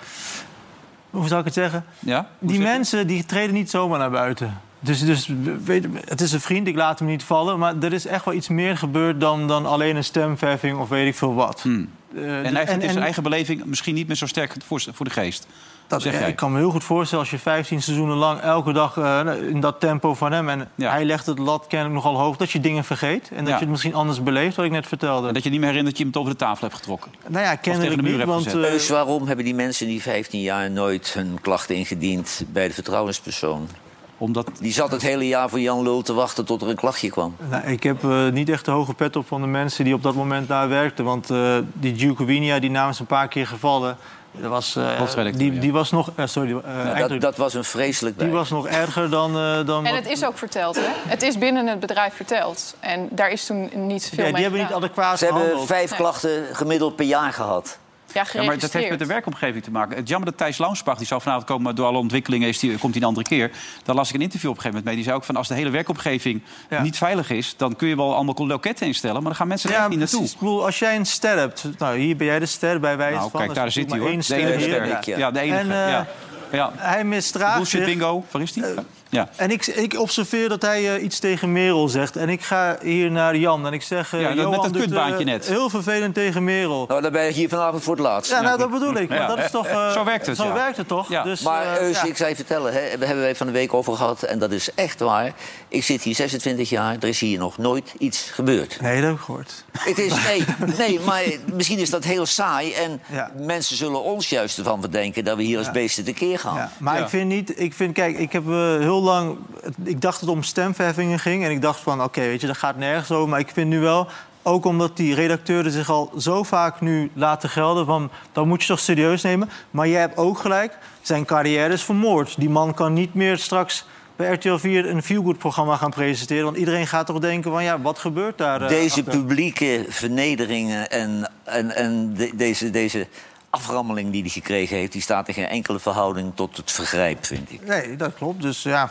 [1.11, 1.85] hoe zou ik het zeggen?
[1.99, 2.27] Ja?
[2.39, 4.61] Die mensen die treden niet zomaar naar buiten.
[4.81, 5.31] Dus, dus
[5.65, 7.59] weet, het is een vriend, ik laat hem niet vallen.
[7.59, 11.07] Maar er is echt wel iets meer gebeurd dan, dan alleen een stemverving of weet
[11.07, 11.63] ik veel wat.
[11.65, 11.85] Eh, En
[12.15, 15.05] hij heeft het in en- zijn eigen beleving misschien niet meer zo sterk voor, voor
[15.07, 15.47] de geest.
[15.87, 16.29] Dat, zeg ja, jij.
[16.29, 19.61] ik kan me heel goed voorstellen als je 15 seizoenen lang elke dag eh, in
[19.61, 20.49] dat tempo van hem.
[20.49, 22.37] En hij legt het lat kennelijk nogal hoog.
[22.37, 23.29] Dat je dingen vergeet.
[23.31, 23.53] En dat Ja.
[23.55, 25.29] je het misschien anders beleeft, wat ik net vertelde.
[25.29, 27.11] En dat je niet meer herinnert dat je hem over de tafel hebt getrokken.
[27.29, 28.25] Nou ja, kennelijk niet.
[28.25, 32.69] Want, eh, Dus waarom hebben die mensen die 15 jaar nooit hun klachten ingediend bij
[32.69, 33.69] de vertrouwenspersoon?
[34.19, 34.49] Omdat...
[34.61, 37.37] Die zat het hele jaar voor Jan Lul te wachten tot er een klachtje kwam.
[37.51, 40.03] nou, ik heb eh, niet echt de hoge pet op van de mensen die op
[40.03, 41.05] dat moment daar werkten.
[41.05, 43.97] Want eh, die Giucovinia, die naam is een paar keer gevallen.
[44.41, 46.11] Dat was, eh, Hoofdredacteur, die, die was nog...
[46.15, 48.37] eh, sorry, Ja, dat, dat was een vreselijk die bij.
[48.37, 49.37] was nog erger dan...
[49.37, 50.83] eh, dan En wat- het is ook verteld, hè?
[51.09, 52.75] Het is binnen het bedrijf verteld.
[52.81, 55.91] En daar is toen niet veel Ja, die mee hebben niet adequaat Ze hebben vijf
[55.91, 55.99] Nee.
[55.99, 57.79] klachten gemiddeld per jaar gehad.
[58.13, 59.97] Ja, Ja, maar dat heeft met de werkomgeving te maken.
[59.97, 61.63] Het jammer dat Thijs Launsbach, die zou vanavond komen...
[61.63, 63.51] maar door alle ontwikkelingen is die, komt hij een andere keer.
[63.85, 64.95] Daar las ik een interview op een gegeven moment mee.
[64.95, 66.83] Die zei ook van als de hele werkomgeving Ja.
[66.83, 67.55] niet veilig is...
[67.57, 69.15] dan kun je wel allemaal loketten instellen...
[69.17, 70.19] maar dan gaan mensen er echt niet naartoe.
[70.19, 70.35] precies.
[70.35, 71.69] Ik bedoel, als jij een ster hebt...
[71.79, 73.41] Nou, hier ben jij de ster bij wijze Nou, van.
[73.41, 74.09] kijk, daar zit hij hoor.
[74.09, 75.19] De enige ster.
[75.19, 75.59] Ja, de enige.
[75.59, 76.07] En, eh, ja.
[76.53, 76.73] Ja.
[76.77, 77.89] Hij misdraagt Bullshit zich...
[77.89, 78.65] bingo, waar is die?
[79.09, 79.29] Ja.
[79.37, 82.17] En ik, ik observeer dat hij eh, iets tegen Merel zegt.
[82.17, 84.13] En ik ga hier naar Jan en ik zeg...
[84.15, 85.47] eh, Ja, Johan dat doet, kutbaantje eh, net.
[85.47, 86.85] Heel vervelend tegen Merel.
[86.89, 88.31] Nou, dan ben je hier vanavond voor het laatst.
[88.31, 89.09] Ja, nou, dat bedoel ik.
[89.09, 89.67] Maar dat is toch...
[89.67, 90.53] eh, Zo werkt het, Zo ja.
[90.53, 91.23] werkt het toch?
[91.23, 92.05] Dus, maar eh, Eus, ja.
[92.07, 94.23] ik zou je vertellen, hè, daar hebben wij van de week over gehad.
[94.23, 95.33] En dat is echt waar.
[95.69, 98.81] Ik zit hier 26 jaar, er is hier nog nooit iets gebeurd.
[98.81, 99.65] Nee, dat heb ik gehoord.
[99.79, 100.45] Het is, nee,
[100.89, 101.23] nee, maar
[101.55, 102.73] misschien is dat heel saai.
[102.73, 103.01] En
[103.37, 106.71] mensen zullen ons juist ervan verdenken dat we hier als beesten tekeer gaan.
[106.79, 108.53] Maar ik vind niet, ik vind, kijk, ik heb eh,
[108.97, 109.37] heel lang,
[109.85, 111.45] ik dacht dat het om stemverheffingen ging.
[111.45, 113.29] En ik dacht van, oké, weet je, dat gaat nergens over.
[113.29, 114.07] Maar ik vind nu wel,
[114.43, 117.87] ook omdat die redacteuren zich al zo vaak nu laten gelden...
[117.87, 119.51] van, dan moet je toch serieus nemen.
[119.71, 122.35] Maar jij hebt ook gelijk, zijn carrière is vermoord.
[122.39, 123.85] Die man kan niet meer straks
[124.17, 126.45] bij RTL 4 een feelgood-programma gaan presenteren.
[126.45, 129.19] Want iedereen gaat toch denken van, ja, wat gebeurt daar eh, Deze achter?
[129.19, 133.07] publieke vernederingen en, en, en de- deze, deze
[133.51, 134.93] aframmeling die hij gekregen heeft...
[134.93, 137.67] die staat in geen enkele verhouding tot het vergrijp, vind ik.
[137.67, 138.43] Nee, dat klopt.
[138.43, 138.91] Dus ja,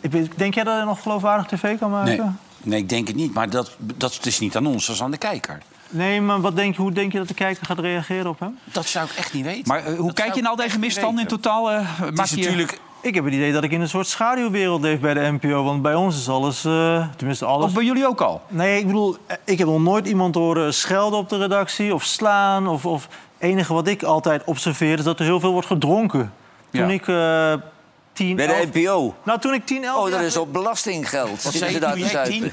[0.00, 2.16] ik weet- denk jij dat hij nog geloofwaardig tv kan maken?
[2.16, 2.26] Nee.
[2.62, 3.34] nee, ik denk het niet.
[3.34, 5.58] Maar dat, dat is niet aan ons, dat is aan de kijker.
[5.90, 8.58] Nee, maar wat denk je, hoe denk je dat de kijker gaat reageren op hem?
[8.64, 9.62] Dat zou ik echt niet weten.
[9.68, 11.70] Maar eh, hoe Dat kijk je nou ik deze misstanden in totaal?
[11.72, 12.80] eh, Het maak is je- natuurlijk...
[13.00, 15.62] Ik heb het idee dat ik in een soort schaduwwereld leef bij de NPO.
[15.64, 17.66] Want bij ons is alles, eh, tenminste alles...
[17.66, 18.42] Of bij jullie ook al?
[18.48, 21.94] Nee, ik bedoel, ik heb nog nooit iemand horen schelden op de redactie...
[21.94, 22.86] of slaan, of...
[22.86, 23.08] of...
[23.44, 26.32] Het enige wat ik altijd observeer is dat er heel veel wordt gedronken.
[26.70, 26.94] Toen Ja.
[26.94, 27.52] ik eh
[28.12, 29.14] 10, Bij de 11 NPO?
[29.22, 31.40] Nou, toen ik 10, 11 Oh, dat jaar is op belastinggeld.
[31.40, 31.92] Zitten ze daar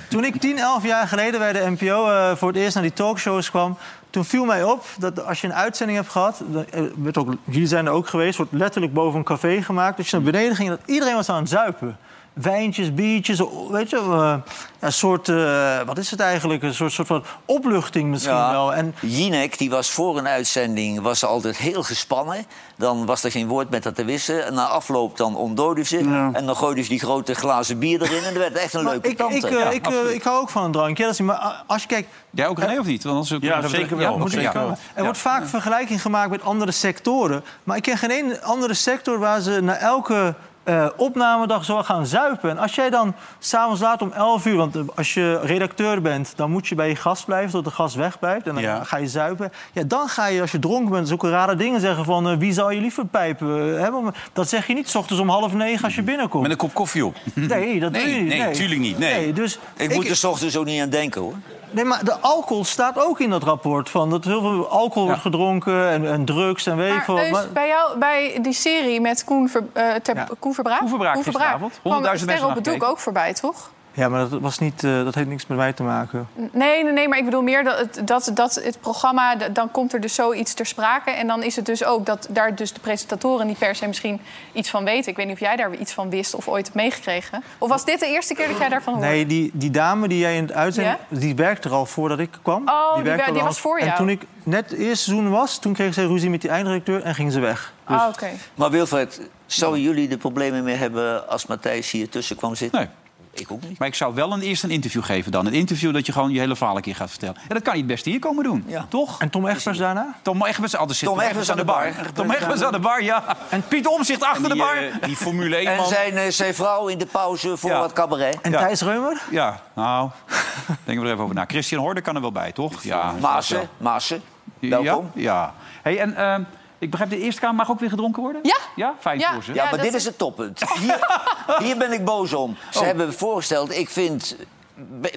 [0.09, 2.83] toen te ik 10, 11 jaar geleden bij de NPO eh, voor het eerst naar
[2.83, 3.77] die talkshows kwam...
[4.09, 6.41] toen viel mij op dat als je een uitzending hebt gehad...
[6.71, 9.97] eh, werd ook, jullie zijn er ook geweest, wordt letterlijk boven een café gemaakt...
[9.97, 11.97] dat je naar beneden ging en dat iedereen was aan het zuipen.
[12.33, 14.35] Wijntjes, biertjes, weet je, eh,
[14.79, 16.63] een soort, eh, wat is het eigenlijk?
[16.63, 18.73] Een soort, soort van opluchting misschien wel.
[18.73, 22.45] En Jinek, die was voor een uitzending was altijd heel gespannen.
[22.75, 24.45] Dan was er geen woord met haar te wissen.
[24.45, 25.97] En na afloop dan ontdooide ze.
[26.33, 28.23] En dan gooide ze die grote glazen bier erin.
[28.23, 29.35] En dat werd echt een leuke ik, tante.
[29.35, 31.03] ik, eh, ik, ik hou ook van een drankje.
[31.03, 32.09] Dat is, maar als je kijkt...
[32.29, 33.03] Jij ook René of niet?
[33.03, 34.17] Want anders Ja, dat zeker wel.
[34.17, 34.77] moet ik komen.
[34.93, 37.43] Er wordt vaak vergelijking gemaakt met andere sectoren.
[37.63, 42.05] Maar ik ken geen één andere sector waar ze na elke eh, opnamedag zo gaan
[42.05, 42.49] zuipen.
[42.49, 44.55] En als jij dan s'avonds laat om 11 uur...
[44.55, 47.51] want eh, als je redacteur bent, dan moet je bij je gast blijven...
[47.51, 48.47] tot de gast wegblijft.
[48.47, 48.83] En dan Ja.
[48.83, 49.51] ga je zuipen.
[49.73, 52.29] Ja, dan ga je, als je dronken bent, zulke rare dingen zeggen van...
[52.29, 54.13] eh, wie zou je liever pijpen hebben?
[54.33, 56.41] Dat zeg je niet 's ochtends om half negen als je binnenkomt.
[56.43, 57.15] Met een kop koffie op.
[57.33, 58.37] Nee, dat Nee, doe je niet.
[58.37, 59.33] nee, tuurlijk niet, nee.
[59.33, 61.33] dus Ik moet er 's ochtends ook niet aan denken, hoor.
[61.71, 63.89] Nee, maar de alcohol staat ook in dat rapport.
[63.89, 67.67] Van dat heel veel alcohol wordt gedronken en, en drugs en weet Maar, Maar- bij
[67.67, 70.79] jou, bij die serie met Koen, Ver, eh, ter, Koen Verbraak?
[70.79, 71.73] Koen Verbraak gisteravond.
[71.73, 73.69] 100.000 kwam mensen Sterren op het doek ook voorbij, toch?
[73.93, 76.27] Ja, maar dat, was niet, eh, dat heeft niks met mij te maken.
[76.51, 79.35] Nee, nee, nee, maar ik bedoel meer dat, het- dat, dat het programma...
[79.35, 81.11] dan komt er dus zoiets ter sprake.
[81.11, 84.21] En dan is het dus ook dat daar dus de presentatoren niet per se misschien
[84.53, 85.11] iets van weten.
[85.11, 87.43] Ik weet niet of jij daar iets van wist of ooit hebt meegekregen.
[87.57, 89.07] Of was dit de eerste keer dat jij daarvan hoorde?
[89.09, 90.97] Nee, die, die dame die jij in het uitzending...
[91.07, 92.67] die werkte er al voordat ik kwam.
[92.69, 93.97] Oh, die werkte die was voor En jou.
[93.97, 95.59] toen ik net het eerste seizoen was...
[95.59, 97.73] toen kreeg zij ruzie met die eindredacteur en ging ze weg.
[97.87, 98.29] Dus Ah, oké.
[98.55, 102.79] Maar Wilfred, zouden jullie er problemen mee hebben als Matthijs hier tussen kwam zitten?
[102.79, 102.89] Nee.
[103.33, 103.79] Ik ook niet.
[103.79, 105.45] Maar ik zou wel een, eerst een interview geven dan.
[105.45, 107.35] Een interview dat je gewoon je hele verhaal een keer gaat vertellen.
[107.35, 108.65] En dat kan je het beste hier komen doen.
[108.89, 109.19] Toch?
[109.21, 110.15] En Tom Egbers daarna?
[110.21, 111.91] Tom Egbers, altijd zit Tom Tom Egbers aan de bar.
[112.13, 113.23] Tom Egbers aan de bar, ja.
[113.49, 114.75] En Piet Omzicht achter de bar.
[114.77, 115.87] eh, die Formule 1 En man.
[115.87, 117.79] zijn, eh, zijn vrouw in de pauze voor Ja.
[117.79, 118.41] wat cabaret?
[118.41, 118.59] En Ja.
[118.59, 119.21] Thijs Reumer?
[119.31, 120.09] Ja, nou,
[120.85, 121.45] denken we er even over na.
[121.47, 122.83] Christian Horder kan er wel bij, toch?
[122.83, 123.13] Ja.
[123.19, 124.21] Maassen, Maassen,
[124.59, 125.11] welkom.
[125.13, 125.21] Ja.
[125.33, 125.53] ja.
[125.81, 126.43] Hey, en ehm,
[126.81, 128.41] ik begrijp, de Eerste Kamer mag ook weer gedronken worden?
[128.43, 128.57] Ja.
[128.75, 129.33] Ja, fijn Ja.
[129.33, 129.53] voor ze.
[129.53, 130.61] Ja, maar dit is- het toppunt.
[130.79, 130.99] Hier,
[131.65, 132.57] hier ben ik boos om.
[132.71, 132.85] Ze Oh.
[132.85, 134.35] hebben voorgesteld, ik vind...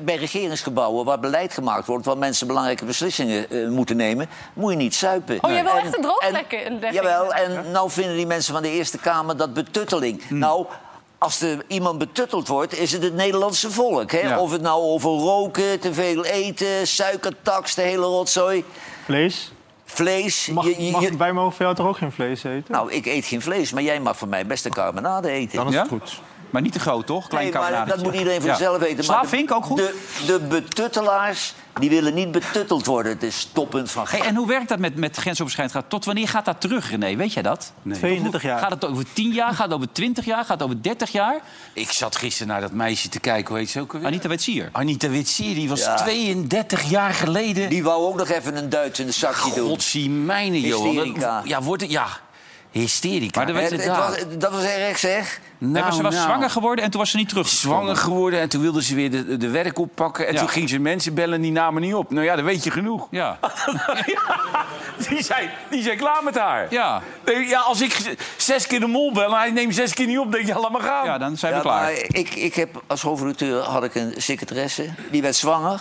[0.03, 2.05] bij- regeringsgebouwen waar beleid gemaakt wordt...
[2.07, 4.29] waar mensen belangrijke beslissingen eh, moeten nemen...
[4.55, 5.39] moet je niet zuipen.
[5.41, 6.83] Oh, jij wil echt een drooglegging?
[6.83, 10.23] en- Jawel, en nou vinden die mensen van de Eerste Kamer dat betutteling.
[10.29, 10.39] Hmm.
[10.39, 10.67] Nou...
[11.19, 14.11] Als er iemand betutteld wordt, is het het Nederlandse volk.
[14.13, 14.19] Hè?
[14.19, 14.39] Ja.
[14.39, 18.65] Of het nou over roken, te veel eten, suikertax, de hele rotzooi.
[19.05, 19.53] Vlees?
[19.85, 20.47] Vlees.
[20.53, 22.73] Mag, je- je- mag- je- wij mogen voor jou toch ook geen vlees eten?
[22.73, 25.57] Nou, ik eet geen vlees, maar jij mag van mij best een carbonade eten.
[25.57, 25.89] Dan is het Ja?
[25.99, 26.21] goed.
[26.55, 27.27] Maar niet te groot, toch?
[27.29, 28.57] Klein Nee, maar dat moet iedereen voor Ja.
[28.57, 29.29] zichzelf weten.
[29.29, 29.77] Vink ook goed?
[29.77, 29.95] De,
[30.27, 33.13] de betuttelaars, die willen niet betutteld worden.
[33.13, 34.05] Het is toppunt van...
[34.09, 35.85] Hey, en hoe werkt dat met, met grensoverschrijdend?
[35.91, 37.17] Tot wanneer gaat dat terug, René?
[37.17, 37.73] Weet jij dat?
[37.93, 38.59] 32 jaar.
[38.59, 39.55] Gaat het over 10 jaar?
[39.55, 40.45] Gaat het over 20 jaar?
[40.45, 41.41] Gaat het over 30 jaar?
[41.73, 44.09] Ik zat gisteren naar dat meisje te kijken, hoe heet ze ook alweer?
[44.09, 44.69] Anita Wetsier.
[44.73, 45.95] Anita Witsier, die was Ja.
[45.95, 47.69] 32 jaar geleden.
[47.69, 49.69] Die wou ook nog even een Duits in de zakje doen.
[49.69, 51.15] Godzie mijne.
[51.19, 51.91] Dat- Ja, wordt het...
[51.91, 52.07] Ja,
[52.81, 53.39] hysterica.
[53.41, 54.25] Maar er werd- Het- het Inderdaad.
[54.25, 55.41] was, dat was erg, zeg.
[55.59, 56.27] Nee, maar ze was nou.
[56.27, 57.49] zwanger geworden en toen was ze niet terug.
[57.49, 60.27] Zwanger geworden en toen wilde ze weer de, de werk oppakken.
[60.27, 60.39] En Ja.
[60.39, 62.11] toen ging ze mensen bellen en die namen niet op.
[62.11, 63.07] Nou ja, dan weet je genoeg.
[63.11, 63.39] Ja.
[65.09, 66.67] die, zijn, die zijn klaar met haar.
[66.71, 67.03] Ja.
[67.25, 68.17] Nee, ja, als ik...
[68.37, 69.39] zes keer de mol bellen.
[69.39, 70.33] Hij neemt zes keer niet op.
[70.33, 71.05] denk je, laat maar gaan.
[71.05, 71.93] Ja, dan zijn we klaar.
[71.93, 74.89] ik, ik heb als hoofdredacteur had ik een secretaresse.
[75.11, 75.81] Die werd zwanger.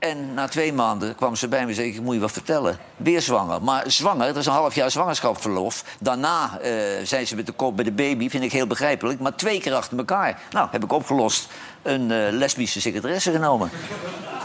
[0.00, 1.88] En na twee maanden kwam ze bij me en zei...
[1.88, 2.78] ik moet je wat vertellen.
[2.96, 3.62] Weer zwanger.
[3.62, 5.84] Maar zwanger, dat is een half jaar zwangerschapsverlof.
[5.98, 6.72] Daarna eh,
[7.04, 8.28] zijn ze met de kop bij de baby.
[8.28, 9.20] Vind ik heel begrijpelijk.
[9.20, 10.42] Maar twee keer achter elkaar.
[10.50, 11.48] Nou, heb ik opgelost.
[11.82, 13.70] Een eh, lesbische secretaresse genomen.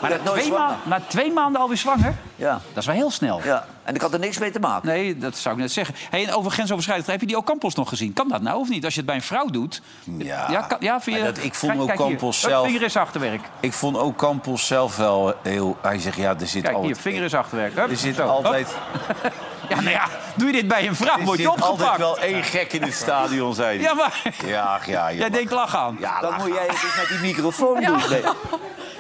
[0.02, 2.14] Maar na nooit twee, maanden, na twee maanden alweer zwanger?
[2.36, 2.52] Ja.
[2.74, 3.42] Dat is wel heel snel.
[3.44, 3.66] Ja.
[3.84, 4.88] En ik had er niks mee te maken.
[4.88, 5.96] Nee, dat zou ik net zeggen.
[6.10, 8.14] Hey, en over grensoverschrijdend, heb je die Ocampos nog gezien?
[8.14, 8.84] Kan dat nou of niet?
[8.86, 9.82] Als je het bij een vrouw doet.
[10.18, 12.08] Ja, ja, kan, ja vind je, dat, ik vond Kijk, ook kijk hier.
[12.08, 12.66] Campos Hup, zelf...
[12.66, 13.42] Vinger is achterwerk.
[13.60, 15.78] Ik vond ook Campos zelf wel heel...
[15.82, 16.94] Hij zegt, ja, er zit Kijk altijd...
[16.94, 17.76] hier, vinger is achterwerk.
[17.76, 18.28] Hup, Er zit zo.
[18.28, 18.76] altijd...
[19.22, 19.34] Hup.
[19.70, 21.82] Ja, nou ja, doe je dit bij een vrouw, Er word je zit opgepakt.
[21.82, 23.88] altijd wel één gek in het stadion, zei hij.
[23.88, 25.98] Ja, maar Ja, ja, jij denkt lach aan.
[26.00, 27.88] Ja, lach moet jij het dus met die microfoon Ja.
[27.88, 28.02] doen.
[28.10, 28.22] Nee.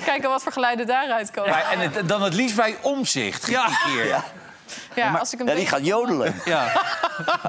[0.05, 1.49] Kijken wat voor geluiden daaruit komen.
[1.49, 3.47] Ja, en het, dan het liefst bij omzicht.
[3.47, 3.67] Ja.
[3.85, 4.07] keer.
[4.07, 4.23] Ja.
[4.95, 6.41] Ja, als ik een Ja, die gaat jodelen.
[6.45, 6.71] Ja.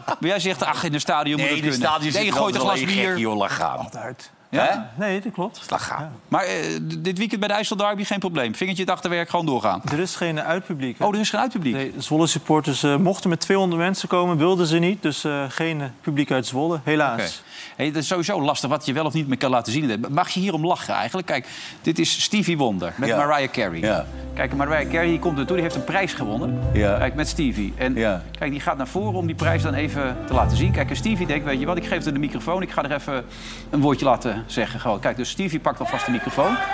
[0.07, 1.89] Maar jij zegt, ach, in een stadion moet Nee, het de kunnen.
[1.89, 3.19] stadion nee, je gooit een glas bier.
[3.19, 3.79] joh, laat gaan.
[3.79, 4.31] Altijd.
[4.65, 4.91] Ja?
[4.99, 5.67] Nee, dat klopt.
[5.71, 6.13] Laat gaan.
[6.29, 6.55] Maar eh,
[6.99, 8.55] dit weekend bij de IJssel Derby geen probleem.
[8.55, 9.83] Vingertje het achterwerk, gewoon doorgaan.
[9.93, 10.99] Er is geen uitpubliek.
[10.99, 11.05] hè?
[11.05, 11.75] Oh, er is geen uitpubliek.
[11.75, 15.03] Nee, Zwolle supporters eh, mochten met 200 mensen komen, wilden ze niet.
[15.03, 17.21] Dus eh, geen publiek uit Zwolle, helaas.
[17.21, 17.31] Oké.
[17.77, 20.05] Hey, dat is sowieso lastig wat je wel of niet meer kan laten zien.
[20.11, 21.27] Mag je hierom lachen eigenlijk?
[21.27, 21.47] Kijk,
[21.83, 23.17] dit is Stevie Wonder met Ja.
[23.27, 23.79] Mariah Carey.
[23.81, 24.05] Ja.
[24.35, 26.59] Kijk, Mariah Carey die komt ertoe, die heeft een prijs gewonnen.
[26.73, 26.97] Ja.
[26.99, 27.73] Kijk, met Stevie.
[27.77, 28.23] En Ja.
[28.39, 30.73] kijk, die gaat naar voren om die prijs dan even te laten zien.
[30.73, 32.63] Kijk, en Stevie denkt, weet je wat, ik geef haar de microfoon.
[32.63, 33.25] Ik ga er even
[33.71, 34.81] een woordje laten zeggen.
[34.81, 35.01] Gewoon.
[35.01, 36.57] Kijk, dus Stevie pakt alvast de microfoon.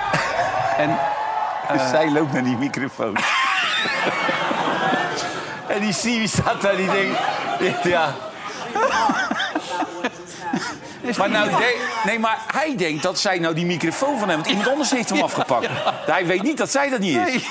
[0.79, 0.99] En
[1.73, 3.17] Dus zij loopt naar die microfoon.
[5.75, 7.19] en die Stevie staat daar, die denkt...
[7.85, 8.15] Ja.
[11.19, 11.51] Maar, nou,
[12.05, 14.37] nee, maar hij denkt dat zij nou die microfoon van hem...
[14.37, 15.69] Want iemand anders heeft hem afgepakt.
[16.07, 17.25] Hij weet niet dat zij dat niet is.
[17.25, 17.47] Nee.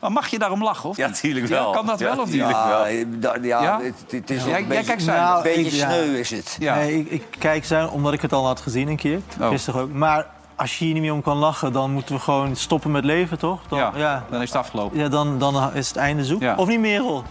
[0.00, 1.20] Maar mag je daarom lachen, of Ja, niet?
[1.20, 1.70] tuurlijk Ja, wel.
[1.72, 2.34] kan dat wel of niet?
[2.34, 2.84] Ja, wel.
[2.86, 3.04] eh,
[3.42, 3.80] ja, Ja?
[3.82, 5.26] Het, het is Jij- een jij beetje, kijkt zuinig.
[5.28, 6.56] een Nou, beetje sneu is het.
[6.58, 6.74] Ja.
[6.74, 9.20] Nee, ik, ik kijk zijn omdat ik het al had gezien een keer.
[9.40, 9.48] Oh.
[9.48, 9.92] Gisteren ook.
[9.92, 10.26] Maar
[10.56, 13.38] als je hier niet meer om kan lachen, dan moeten we gewoon stoppen met leven,
[13.38, 13.60] toch?
[13.68, 14.24] Dan, ja, ja.
[14.30, 14.98] dan is het afgelopen.
[14.98, 16.40] Ja, dan, dan is het einde zoek.
[16.42, 16.54] Ja.
[16.56, 17.22] Of niet, Merel?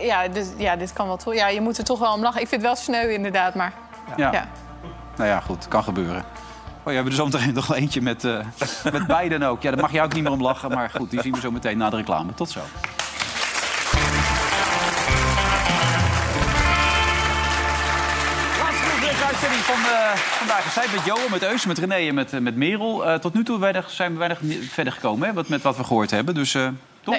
[0.00, 1.34] Ja, dus, ja, dit kan wel toe.
[1.34, 2.40] Ja, je moet er toch wel om lachen.
[2.40, 3.72] Ik vind het wel sneu inderdaad, maar...
[4.16, 4.32] Ja.
[4.32, 4.48] Ja.
[5.16, 6.24] Nou ja, goed, kan gebeuren.
[6.86, 8.38] Oh, we hebben er zo meteen nog eentje met, eh
[8.92, 9.62] met beiden ook.
[9.62, 11.50] Ja, daar mag je ook niet meer om lachen, maar goed, die zien we zo
[11.50, 12.34] meteen na de reclame.
[12.34, 12.60] Tot zo.
[19.26, 20.72] Uitzending van eh, vandaag.
[20.72, 23.18] Zij met Johan, met Eus, met René en met, eh, met Merel.
[23.20, 26.10] Tot nu toe zijn we weinig ni- verder gekomen hè, wat, met wat we gehoord
[26.10, 26.34] hebben.
[26.34, 26.56] Dus
[27.02, 27.18] toch?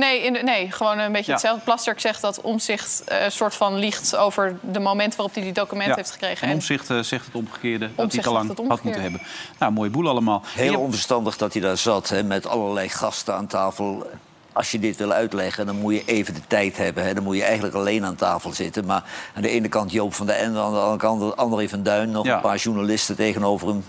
[0.00, 1.32] Nee, in de- nee, gewoon een beetje Ja.
[1.32, 1.64] hetzelfde.
[1.64, 5.96] Plasterk zegt dat Omzicht een soort van liegt over de moment waarop hij die documenten
[5.96, 6.48] heeft gekregen.
[6.48, 9.20] En Omzicht eh, zegt het omgekeerde, dat hij al lang had moeten hebben.
[9.58, 10.42] Nou, mooie boel allemaal.
[10.54, 14.10] Heel onverstandig dat hij daar zat, hè, met allerlei gasten aan tafel.
[14.52, 17.04] Als je dit wil uitleggen, dan moet je even de tijd hebben.
[17.04, 17.14] Hè.
[17.14, 18.84] Dan moet je eigenlijk alleen aan tafel zitten.
[18.86, 19.02] Maar
[19.34, 22.10] aan de ene kant Joop van der Ende, aan de andere kant André van Duin...
[22.10, 22.34] nog Ja.
[22.34, 23.84] een paar journalisten tegenover hem.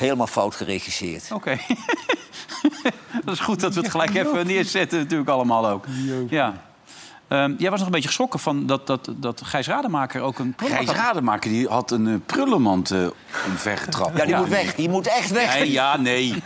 [0.00, 1.32] Helemaal fout geregisseerd.
[1.32, 1.58] Oké.
[3.24, 5.84] dat is goed dat we het gelijk even neerzetten, natuurlijk allemaal ook.
[6.28, 6.69] Ja.
[7.30, 10.54] Ehm, jij was nog een beetje geschrokken van dat, dat, dat Gijs Rademaker ook een...
[10.56, 12.98] Gijs Rademaker die had een eh, prullenmand eh
[13.48, 14.16] omvergetrapt.
[14.18, 14.74] Ja, die moet weg.
[14.74, 15.54] Die moet echt weg.
[15.58, 16.34] Nee, ja, nee.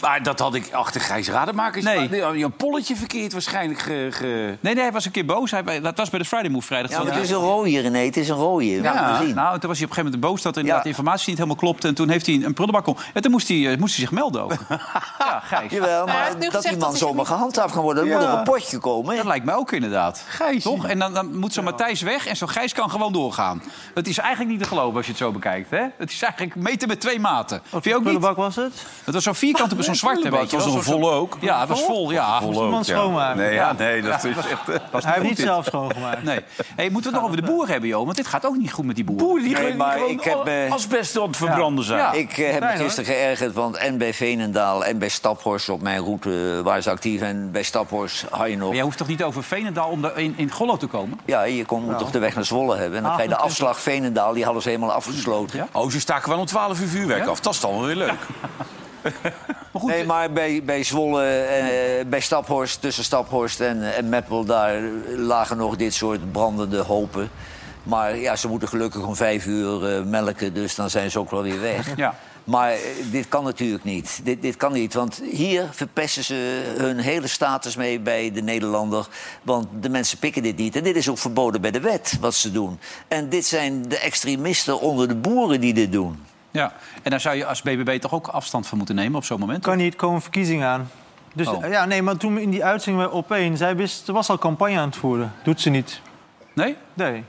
[0.00, 1.82] Maar dat had ik achter Gijs Rademaker.
[1.82, 2.08] Nee.
[2.08, 2.44] Nee.
[2.44, 3.80] Een polletje verkeerd waarschijnlijk.
[3.80, 5.50] Ge, ge- Nee, nee, hij was een keer boos.
[5.50, 6.90] Hij, dat was bij de Friday Move vrijdag.
[6.90, 7.98] Ja, het is een rode, René.
[8.04, 8.64] Het is een rode.
[8.64, 9.34] We Ja, gezien.
[9.34, 10.82] nou, toen was hij op een gegeven moment boos dat inderdaad Ja.
[10.82, 11.88] de informatie niet helemaal klopte.
[11.88, 12.96] En toen heeft hij een prullenbak om.
[13.14, 14.52] En toen moest hij, eh, moest hij zich melden ook.
[15.18, 15.70] ja, Gijs.
[15.72, 18.06] Jawel, maar dat die man zomaar gehandhaafd kan worden.
[18.08, 19.16] Er moet een rapportje komen.
[19.16, 20.03] Dat lijkt mij ook inderdaad.
[20.12, 20.62] Gijs.
[20.62, 20.86] Toch?
[20.86, 23.62] En dan, dan moet zo Matthijs weg en zo Gijs kan gewoon doorgaan.
[23.94, 25.70] Het is eigenlijk niet te geloven als je het zo bekijkt.
[25.70, 25.82] Hè?
[25.98, 27.60] Het is eigenlijk meten met twee maten.
[27.70, 28.02] Vind je ook niet?
[28.02, 28.72] prullenbak was het?
[29.04, 30.36] Het was zo'n vierkante, zo'n zwarte.
[30.36, 31.36] Het was een Zo'n- volle ook.
[31.40, 32.10] Ja, het was vol.
[32.10, 32.40] Ja.
[32.40, 33.36] Moest iemand schoonmaken?
[33.36, 34.68] Nee, ja, nee, dat is echt...
[34.68, 36.22] eh, Was Hij heeft niet zelf schoongemaakt.
[36.22, 36.40] Nee.
[36.76, 38.04] Hey, moeten we het nog over de boer hebben, joh?
[38.04, 39.26] Want dit gaat ook niet goed met die boeren.
[39.26, 41.98] Boeren die Nee, maar ik heb, eh, asbest aan het verbranden zijn.
[41.98, 42.12] Ja.
[42.12, 46.00] Ik eh, heb me gisteren geërgerd, want en bij Veenendaal en bij Staphorst op mijn
[46.02, 47.20] route eh, waren ze actief.
[47.20, 48.66] En bij Staphorst had je nog...
[48.66, 51.18] Maar jij hoeft toch niet over Veenendaal om daar in, in Gollo te komen?
[51.24, 52.96] Ja, je kon, moet toch de weg naar Zwolle hebben.
[52.96, 53.68] En dan krijg je de 28.
[53.68, 55.58] afslag Veenendaal, die hadden ze helemaal afgesloten.
[55.58, 55.68] Ja?
[55.72, 57.30] Oh, ze staken wel om 12 uur vuurwerk Ja?
[57.30, 57.40] af.
[57.40, 58.12] Dat is dan wel weer leuk.
[59.72, 64.44] Maar goed, Nee, maar bij, bij Zwolle, eh, bij Staphorst, tussen Staphorst en, en Meppel...
[64.44, 64.80] daar
[65.16, 67.30] lagen nog dit soort brandende hopen.
[67.82, 71.30] Maar ja, ze moeten gelukkig om vijf uur eh, melken, dus dan zijn ze ook
[71.30, 71.96] wel weer weg.
[71.96, 72.14] Ja.
[72.44, 72.78] Maar eh,
[73.10, 74.20] dit kan natuurlijk niet.
[74.24, 79.06] Dit, dit kan niet, want hier verpesten ze hun hele status mee bij de Nederlander.
[79.42, 80.76] Want de mensen pikken dit niet.
[80.76, 82.78] En dit is ook verboden bij de wet, wat ze doen.
[83.08, 86.22] En dit zijn de extremisten onder de boeren die dit doen.
[86.50, 86.72] Ja.
[87.02, 89.62] En daar zou je als BBB toch ook afstand van moeten nemen op zo'n moment?
[89.62, 90.90] Kan niet, komen verkiezingen aan.
[91.34, 91.68] Dus Oh.
[91.70, 94.78] ja, nee, maar toen in die uitzending bij Opeen, zij wist, ze was al campagne
[94.78, 95.32] aan het voeren.
[95.42, 96.00] Doet ze niet.
[96.52, 96.76] Nee?
[96.94, 97.24] Nee.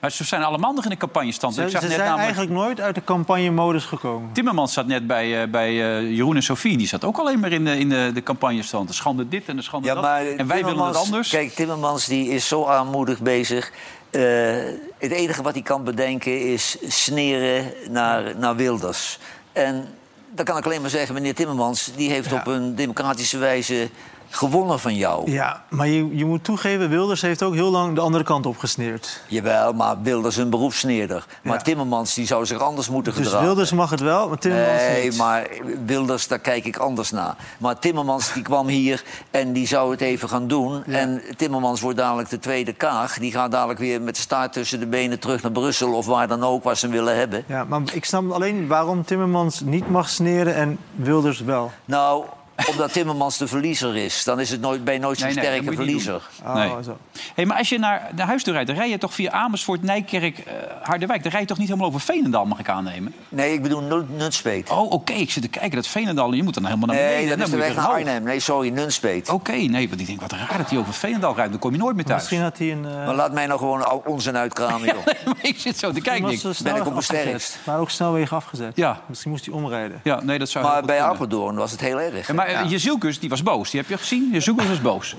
[0.00, 1.54] Maar ze zijn allemaal nog in de campagnestand.
[1.54, 2.36] Ze, Ik zag ze net zijn namelijk...
[2.36, 4.32] eigenlijk nooit uit de campagnemodus gekomen.
[4.32, 6.76] Timmermans zat net bij, eh, bij eh, Jeroen en Sofie.
[6.76, 8.88] Die zat ook alleen maar in de, in de, de campagnestand.
[8.88, 10.02] De schande dit en de schande Ja, dat.
[10.02, 11.28] maar En wij willen het Timmermans- anders.
[11.28, 13.72] Kijk, Timmermans die is zo armoedig bezig.
[14.10, 14.22] Eh,
[14.98, 19.18] het enige wat hij kan bedenken is sneren naar, naar Wilders.
[19.52, 19.88] En
[20.34, 21.90] dan kan ik alleen maar zeggen, meneer Timmermans...
[21.96, 23.88] die heeft op een democratische wijze
[24.30, 25.30] gewonnen van jou.
[25.30, 28.58] Ja, maar je, je moet toegeven, Wilders heeft ook heel lang de andere kant op
[28.58, 29.22] gesneerd.
[29.26, 31.26] Jawel, maar Wilders is een beroepssneerder.
[31.42, 33.46] Maar Timmermans die zou zich anders moeten Dus gedragen.
[33.46, 35.16] Wilders mag het wel, maar Timmermans nee, niet.
[35.16, 35.48] maar
[35.86, 37.36] Wilders, daar kijk ik anders naar.
[37.58, 40.84] Maar Timmermans die kwam hier en die zou het even gaan doen.
[40.84, 43.18] En Timmermans wordt dadelijk de tweede kaag.
[43.18, 45.92] Die gaat dadelijk weer met de staart tussen de benen terug naar Brussel...
[45.92, 47.44] of waar dan ook, waar ze hem willen hebben.
[47.46, 51.70] Ja, maar ik snap alleen waarom Timmermans niet mag sneren en Wilders wel.
[51.84, 52.24] Nou,
[52.68, 54.24] omdat Timmermans de verliezer is.
[54.24, 56.22] Dan is het nooit, ben je nooit zo'n Nee, nee, dat sterke verliezer.
[56.44, 56.72] Oh, Nee.
[57.34, 60.38] Hey, maar als je naar de huisdeur rijdt, dan rij je toch via Amersfoort, Nijkerk,
[60.38, 60.52] eh,
[60.82, 61.22] Harderwijk.
[61.22, 63.14] Dan rij je toch niet helemaal over Veenendaal, mag ik aannemen?
[63.28, 64.70] Nee, ik bedoel Nunspeet.
[64.70, 65.12] Oh, oké.
[65.12, 65.70] Ik zit te kijken.
[65.76, 67.28] Dat Veenendaal, je moet dan helemaal naar Nee, beneden.
[67.28, 67.94] dat Dan is de moet je weg naar.
[67.94, 68.22] Arnhem.
[68.22, 69.28] Nee, sorry, Nunspeet.
[69.28, 71.50] Oké, nee, want ik denk, wat raar dat hij over Veenendaal rijdt.
[71.50, 72.20] Dan kom je nooit meer thuis.
[72.20, 72.84] Misschien had hij een...
[72.86, 75.34] eh, Maar laat mij nou gewoon onzin uitkramen, joh.
[75.50, 76.22] ik zit zo te kijken.
[76.22, 77.20] ben ik snelweg op mijn afgezet.
[77.22, 77.58] sterkst.
[77.64, 78.72] Maar ook snelwegen afgezet.
[78.76, 79.00] Ja.
[79.06, 80.00] Misschien moest hij omrijden.
[80.04, 81.00] Ja, nee, dat zou Maar bij.
[81.00, 82.28] Apeldoorn was het heel erg.
[82.50, 83.70] Ja, maar uh, Jezielkus, die was boos.
[83.70, 84.28] Die heb je gezien?
[84.32, 85.16] Jezielkus was boos.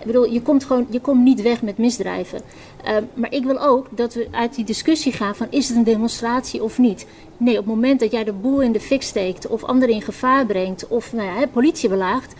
[0.00, 2.40] Ik bedoel, je komt gewoon je komt niet weg met misdrijven.
[2.84, 5.84] Uh, maar ik wil ook dat we uit die discussie gaan van is het een
[5.84, 7.06] demonstratie of niet.
[7.36, 10.02] Nee, op het moment dat jij de boel in de fik steekt of anderen in
[10.02, 12.34] gevaar brengt of nou ja, hè, politie belaagt,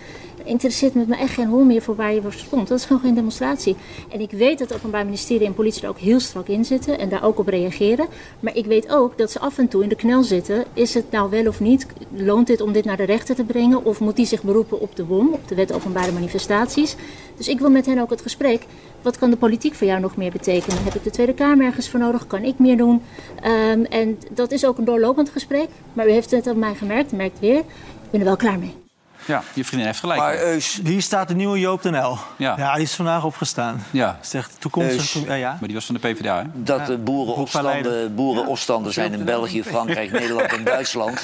[0.44, 2.68] interesseert me echt geen hol meer voor waar je voor stond.
[2.68, 3.76] Dat is gewoon geen demonstratie.
[4.08, 6.98] En ik weet dat het Openbaar Ministerie en politie er ook heel strak in zitten
[6.98, 8.06] en daar ook op reageren.
[8.40, 10.64] Maar ik weet ook dat ze af en toe in de knel zitten.
[10.72, 11.86] Is het nou wel of niet?
[12.16, 13.84] Loont dit om dit naar de rechter te brengen?
[13.84, 16.96] Of moet die zich beroepen op de WOM, op de Wet Openbare Manifestaties?
[17.36, 18.62] Dus ik wil met hen ook het gesprek.
[19.02, 20.84] Wat kan de politiek voor jou nog meer betekenen?
[20.84, 22.26] Heb ik de Tweede Kamer ergens voor nodig?
[22.26, 23.02] Kan ik meer doen?
[23.44, 25.68] Um, en dat is ook een doorlopend gesprek.
[25.92, 27.58] Maar u heeft het op mij gemerkt, merkt weer.
[27.58, 28.87] Ik ben er wel klaar mee.
[29.28, 30.20] Ja, je vriendin heeft gelijk.
[30.20, 30.80] Maar Eus...
[30.84, 32.18] Hier staat de nieuwe Joop den L.
[32.36, 32.54] Ja.
[32.56, 33.84] ja, die is vandaag opgestaan.
[33.90, 34.18] Ja.
[34.22, 35.14] Zegt toekomstig...
[35.14, 35.24] Eus.
[35.26, 35.50] Ja, ja.
[35.50, 36.44] Maar die was van de PvdA, hè?
[36.54, 41.20] Dat de boerenopstanden, boerenopstanden zijn in België, Frankrijk, Nederland en Duitsland.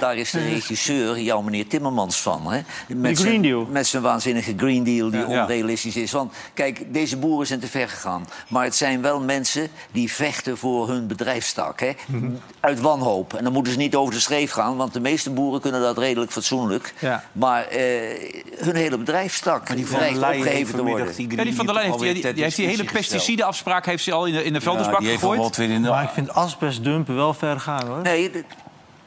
[0.00, 2.52] Daar is de regisseur, jouw meneer Timmermans, van.
[2.52, 2.60] Hè?
[2.88, 3.66] Met Green zijn, Deal.
[3.70, 5.26] Met zijn waanzinnige Green Deal die Ja.
[5.26, 6.12] onrealistisch is.
[6.12, 8.26] Want kijk, deze boeren zijn te ver gegaan.
[8.48, 11.80] Maar het zijn wel mensen die vechten voor hun bedrijfstak.
[11.80, 11.92] Hè?
[12.06, 12.30] Mhm.
[12.60, 13.34] Uit wanhoop.
[13.34, 15.98] En dan moeten ze niet over de schreef gaan, want de meeste boeren kunnen dat
[15.98, 16.79] redelijk fatsoenlijk.
[16.98, 17.24] Ja.
[17.32, 17.80] Maar eh,
[18.56, 21.14] hun hele bedrijfstak die van der Leyen te worden.
[21.16, 24.26] die Ja, die van der Leyen heeft, die, heeft die hele pesticidenafspraak heeft ze al
[24.26, 25.48] in de, in de vuilnisbak die heeft al gegooid.
[25.48, 25.88] wat weer in de...
[25.88, 28.02] Maar ik vind asbestdumpen wel ver gaan, hoor.
[28.02, 28.30] Nee,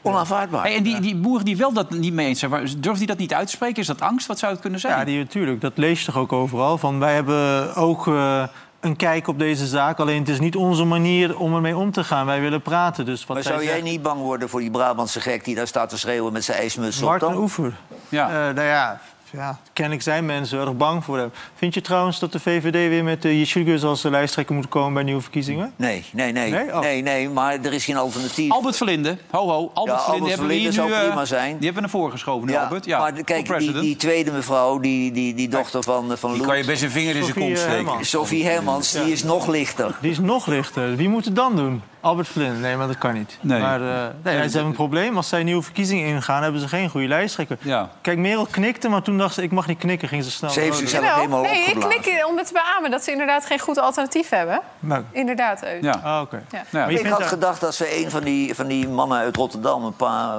[0.02, 0.62] onaanvaardbaar.
[0.62, 3.06] Hey, en die, die boeren die wel dat niet mee eens zijn, waar- durft die
[3.08, 3.80] dat niet uit te spreken?
[3.80, 4.26] Is dat angst?
[4.26, 4.98] Wat zou het kunnen zijn?
[4.98, 5.60] Ja, die, natuurlijk.
[5.60, 6.78] Dat lees je toch ook overal.
[6.78, 8.42] Van, wij hebben ook eh,
[8.84, 9.98] een kijk op deze zaak.
[9.98, 12.26] Alleen het is niet onze manier om ermee om te gaan.
[12.26, 13.04] Wij willen praten.
[13.04, 15.66] Dus wat Maar zou jij zegt- niet bang worden voor die Brabantse gek die daar
[15.66, 17.36] staat te schreeuwen met zijn ijsmuts op Martin dan?
[17.38, 17.72] Oever.
[18.08, 18.26] Ja.
[18.28, 19.00] Eh, nou ja,
[19.30, 21.30] ja, kennelijk zijn mensen erg bang voor hem.
[21.54, 25.02] Vind je trouwens dat de VVD weer met de Yeshilgus als lijsttrekker moet komen bij
[25.02, 25.72] nieuwe verkiezingen?
[25.76, 26.50] Nee, nee, nee.
[26.50, 26.74] Nee?
[26.74, 26.80] Oh.
[26.80, 28.50] Nee, nee, maar er is geen alternatief.
[28.50, 30.90] Albert Verlinde, ho ho, Albert Ja, Verlinde Albert hebben we hier Verlinde nu...
[30.90, 31.56] zou eh, prima zijn.
[31.56, 32.84] Die hebben we naar voren geschoven ja, Albert.
[32.84, 33.84] Ja, maar kijk, die, president.
[33.84, 36.82] die tweede mevrouw, die, die, die dochter van, eh, van Die Loet, kan je best
[36.82, 38.06] een vinger in zijn kont eh, steken.
[38.06, 39.94] Sophie Hermans, die is nog lichter.
[40.00, 40.96] Die is nog lichter.
[40.96, 41.82] Wie moet het dan doen?
[42.04, 42.58] Albert Verlinde?
[42.58, 43.38] Nee, maar dat kan niet.
[43.40, 43.60] Nee.
[43.60, 45.16] Maar eh, nee, ze hebben een probleem.
[45.16, 47.56] Als zij nieuwe verkiezingen ingaan, hebben ze geen goede lijsttrekker.
[47.60, 47.88] Ja.
[48.00, 50.08] Kijk, Merel knikte, maar toen dacht ze, ik mag niet knikken.
[50.08, 50.50] Ging ze snel.
[50.50, 52.00] Ze heeft naar zichzelf helemaal nee, ik opgeblazen.
[52.00, 54.60] knik om het te beamen dat ze inderdaad geen goed alternatief hebben.
[54.78, 55.82] Maar, Inderdaad, Eus.
[55.82, 56.00] Ja.
[56.04, 56.42] ah, oké.
[56.50, 56.58] Ja.
[56.70, 56.78] Ja.
[56.80, 59.84] Maar je Ik had gedacht dat ze een van die, van die mannen uit Rotterdam...
[59.84, 60.38] een paar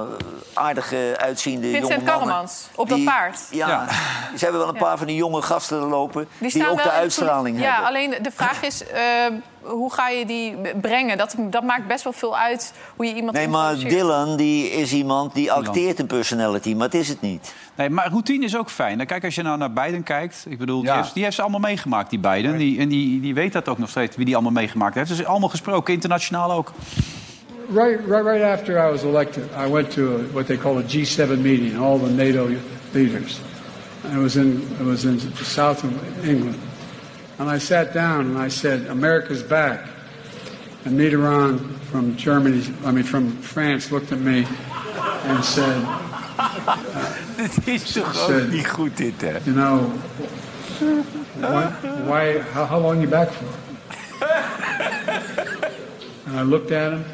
[0.54, 2.18] aardige, uitziende Vincent jonge mannen...
[2.26, 3.40] Karremans, op dat die- paard.
[3.50, 3.86] Ja, Ja.
[4.36, 6.28] ze hebben wel een paar van die jonge gasten er lopen...
[6.38, 7.88] Die, ook de uitstraling Ja, hebben.
[7.88, 9.00] alleen de vraag is, eh,
[9.68, 11.18] hoe ga je die brengen?
[11.18, 13.76] Dat, dat maakt best wel veel uit hoe je iemand Nee, maar.
[13.76, 17.54] Dylan die is iemand die acteert een personality, maar het is het niet.
[17.76, 18.96] Nee, maar routine is ook fijn.
[18.96, 20.46] Nou, Kijk, als je nou naar Biden kijkt.
[20.48, 22.58] Ik bedoel, die, heeft, die heeft ze allemaal meegemaakt, die Biden.
[22.58, 25.08] Die, en die, die weet dat ook nog steeds, wie die allemaal meegemaakt heeft.
[25.08, 26.72] Dus allemaal gesproken, internationaal ook.
[27.68, 30.82] Right, right, right after I was elected, I went to a, what they call a
[30.82, 32.48] G7 meeting, all the NATO
[32.92, 33.40] leaders.
[34.04, 35.90] And it was in it was in the south of
[36.24, 36.56] England,
[37.38, 39.86] and I sat down and I said, "America's back."
[40.84, 41.58] And Mitterrand
[41.90, 44.46] from Germany, I mean from France, looked at me
[45.24, 45.82] and said,
[47.64, 49.38] Dit is toch Said- ook niet goed, dit, hè?
[49.44, 49.90] "You know,
[51.40, 51.64] why?
[52.06, 53.44] why how, how long you back for?"
[56.26, 57.04] And I looked at him,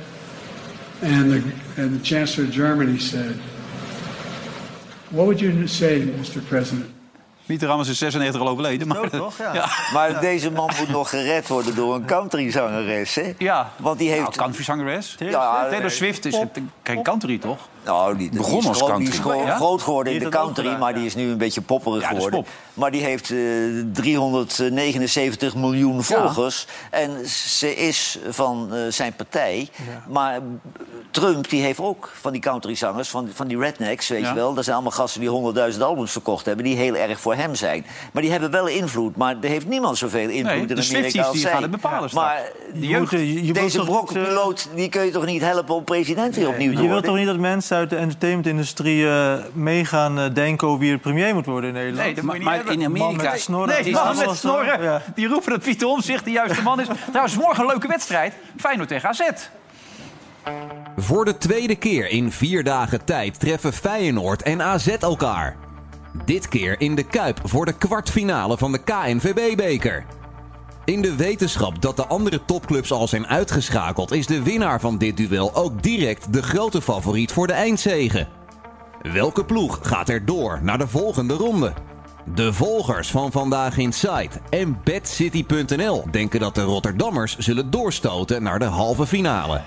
[1.02, 3.36] and the, and the Chancellor of Germany said,
[5.10, 6.40] What would you say, Mr.
[6.46, 6.90] President,
[7.46, 8.88] Mitterrand is in 96 al overleden.
[8.88, 9.38] Maar, toch?
[9.38, 9.54] Ja.
[9.54, 9.68] Ja.
[9.92, 13.34] Maar deze man moet nog gered worden door een countryzangeres, hè?
[13.38, 13.72] Ja.
[13.76, 14.22] Want die heeft...
[14.22, 15.16] Nou, countryzangeres.
[15.18, 16.38] Ja, Taylor Swift is
[16.82, 17.58] geen country, toch?
[17.84, 18.98] Nou, die, Begon die is als country.
[19.04, 19.56] Die is gro- Ja?
[19.56, 22.30] groot geworden in de country, gedaan, maar die is nu een beetje popperig Ja, geworden.
[22.42, 22.48] pop.
[22.74, 23.36] Maar die heeft eh,
[23.92, 26.66] 379 miljoen volgers.
[26.90, 29.68] En ze is van eh, zijn partij.
[30.08, 30.40] Maar
[31.10, 34.28] Trump die heeft ook van die countryzangers, van, van die rednecks, weet Ja.
[34.28, 34.54] je wel.
[34.54, 35.30] Dat zijn allemaal gasten die
[35.74, 37.86] 100.000 albums verkocht hebben, die heel erg voor hem zijn.
[38.12, 41.22] Maar die hebben wel invloed, maar er heeft niemand zoveel invloed Nee, in de Amerika
[41.22, 41.52] als die zij.
[41.52, 42.26] gaan het bepalen straks.
[42.28, 42.42] Maar
[42.80, 43.00] De jeugd.
[43.12, 46.58] moet, eh, je deze brokpiloot, die kun je toch niet helpen om president weer opnieuw
[46.66, 46.90] te Je worden?
[46.92, 50.98] wilt toch niet dat mensen uit de entertainmentindustrie eh meegaan eh, denken over wie er
[50.98, 52.04] premier moet worden in Nederland?
[52.04, 52.74] Nee, dat moet je niet Maar hebben.
[52.74, 53.30] in Amerika...
[53.30, 53.68] met snorren.
[53.74, 54.82] Nee, die man met snorren.
[54.82, 55.02] Ja.
[55.14, 56.86] Die roepen dat Pieter Omtzigt de juiste man is.
[57.08, 58.34] Trouwens, morgen een leuke wedstrijd.
[58.56, 59.20] Feyenoord tegen AZ.
[60.96, 65.56] Voor de tweede keer in vier dagen tijd treffen Feyenoord en AZ elkaar.
[66.24, 70.04] Dit keer in de Kuip voor de kwartfinale van de KNVB-beker.
[70.84, 74.12] In de wetenschap dat de andere topclubs al zijn uitgeschakeld...
[74.12, 78.26] is de winnaar van dit duel ook direct de grote favoriet voor de eindzege.
[79.12, 81.72] Welke ploeg gaat er door naar de volgende ronde?
[82.34, 88.64] De volgers van Vandaag Inside en BadCity.nl denken dat de Rotterdammers zullen doorstoten naar de
[88.64, 89.60] halve finale.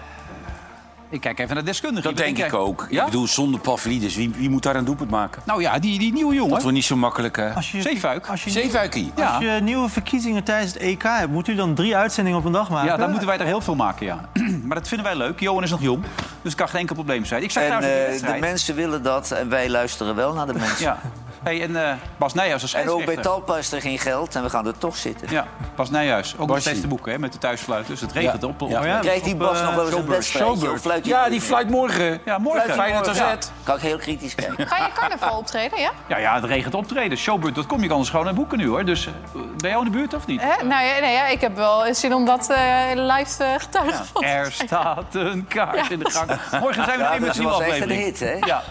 [1.09, 2.15] Ik kijk even naar de deskundigen.
[2.15, 2.87] Dat denk ik ook.
[2.89, 2.99] Ja?
[2.99, 5.41] Ik bedoel, zonder Pavlidis, wie, wie moet daar een doelpunt maken?
[5.45, 6.51] Nou ja, die, die nieuwe jongen.
[6.51, 7.53] Dat wordt niet zo makkelijk, hè?
[7.53, 8.27] Als je, Zeefuik.
[8.27, 9.11] Als je, Zeefuikie.
[9.15, 9.27] Ja.
[9.27, 12.51] als je nieuwe verkiezingen tijdens het EK hebt, moet u dan drie uitzendingen op een
[12.51, 12.91] dag maken?
[12.91, 14.29] Ja, dan moeten wij er heel veel maken, ja.
[14.67, 15.39] maar dat vinden wij leuk.
[15.39, 17.43] Johan is nog jong, dus het kan geen enkel probleem zijn.
[17.43, 20.53] Ik zeg En trouwens eh, de mensen willen dat en wij luisteren wel naar de
[20.53, 20.85] mensen.
[20.85, 20.99] Ja.
[21.45, 23.15] Hey, en eh, Bas Nijhuis als En ook bij.
[23.15, 25.27] Talpa is er geen geld en we gaan er toch zitten.
[25.31, 25.45] Ja,
[25.75, 26.33] Bas Nijhuis.
[26.33, 26.61] Ook nog Basje.
[26.61, 27.87] steeds te boeken hè, met de thuisfluit.
[27.87, 28.47] Dus het regent Ja.
[28.47, 28.61] op.
[28.61, 28.85] op Ja.
[28.85, 28.99] ja.
[28.99, 30.81] Krijgt die Bas nog wel eens een Showbird.
[30.95, 31.05] Showbird.
[31.05, 32.21] Fluit Ja, die fluit morgen.
[32.25, 32.73] Ja, morgen.
[32.73, 33.17] Feyenoord AZ.
[33.17, 33.37] Ja.
[33.63, 34.67] Kan ik heel kritisch kijken.
[34.67, 35.91] Ga je carnaval optreden, ja?
[36.07, 37.17] Ja, ja, het regent optreden.
[37.17, 38.85] Showbird.com, je kan ons gewoon naar boeken nu hoor.
[38.85, 39.13] Dus eh,
[39.57, 40.41] ben jij in de buurt of niet?
[40.41, 40.63] Hè?
[40.65, 42.57] Nou ja, nee, ja, ik heb wel zin om dat eh,
[42.93, 44.05] live te getuigen.
[44.05, 44.67] van te Er zijn.
[44.67, 46.29] staat een kaart in de gang.
[46.59, 48.03] Morgen zijn we Ja, er weer met dat een nieuwe was echt een aflevering.
[48.03, 48.47] hit, hè?
[48.47, 48.63] Ja.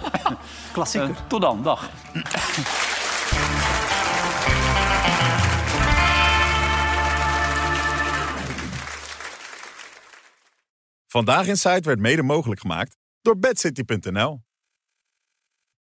[0.73, 1.09] Klassieker.
[1.11, 1.89] Eh, tot dan, dag.
[11.15, 14.43] Vandaag in Site werd mede mogelijk gemaakt door bedcity.nl.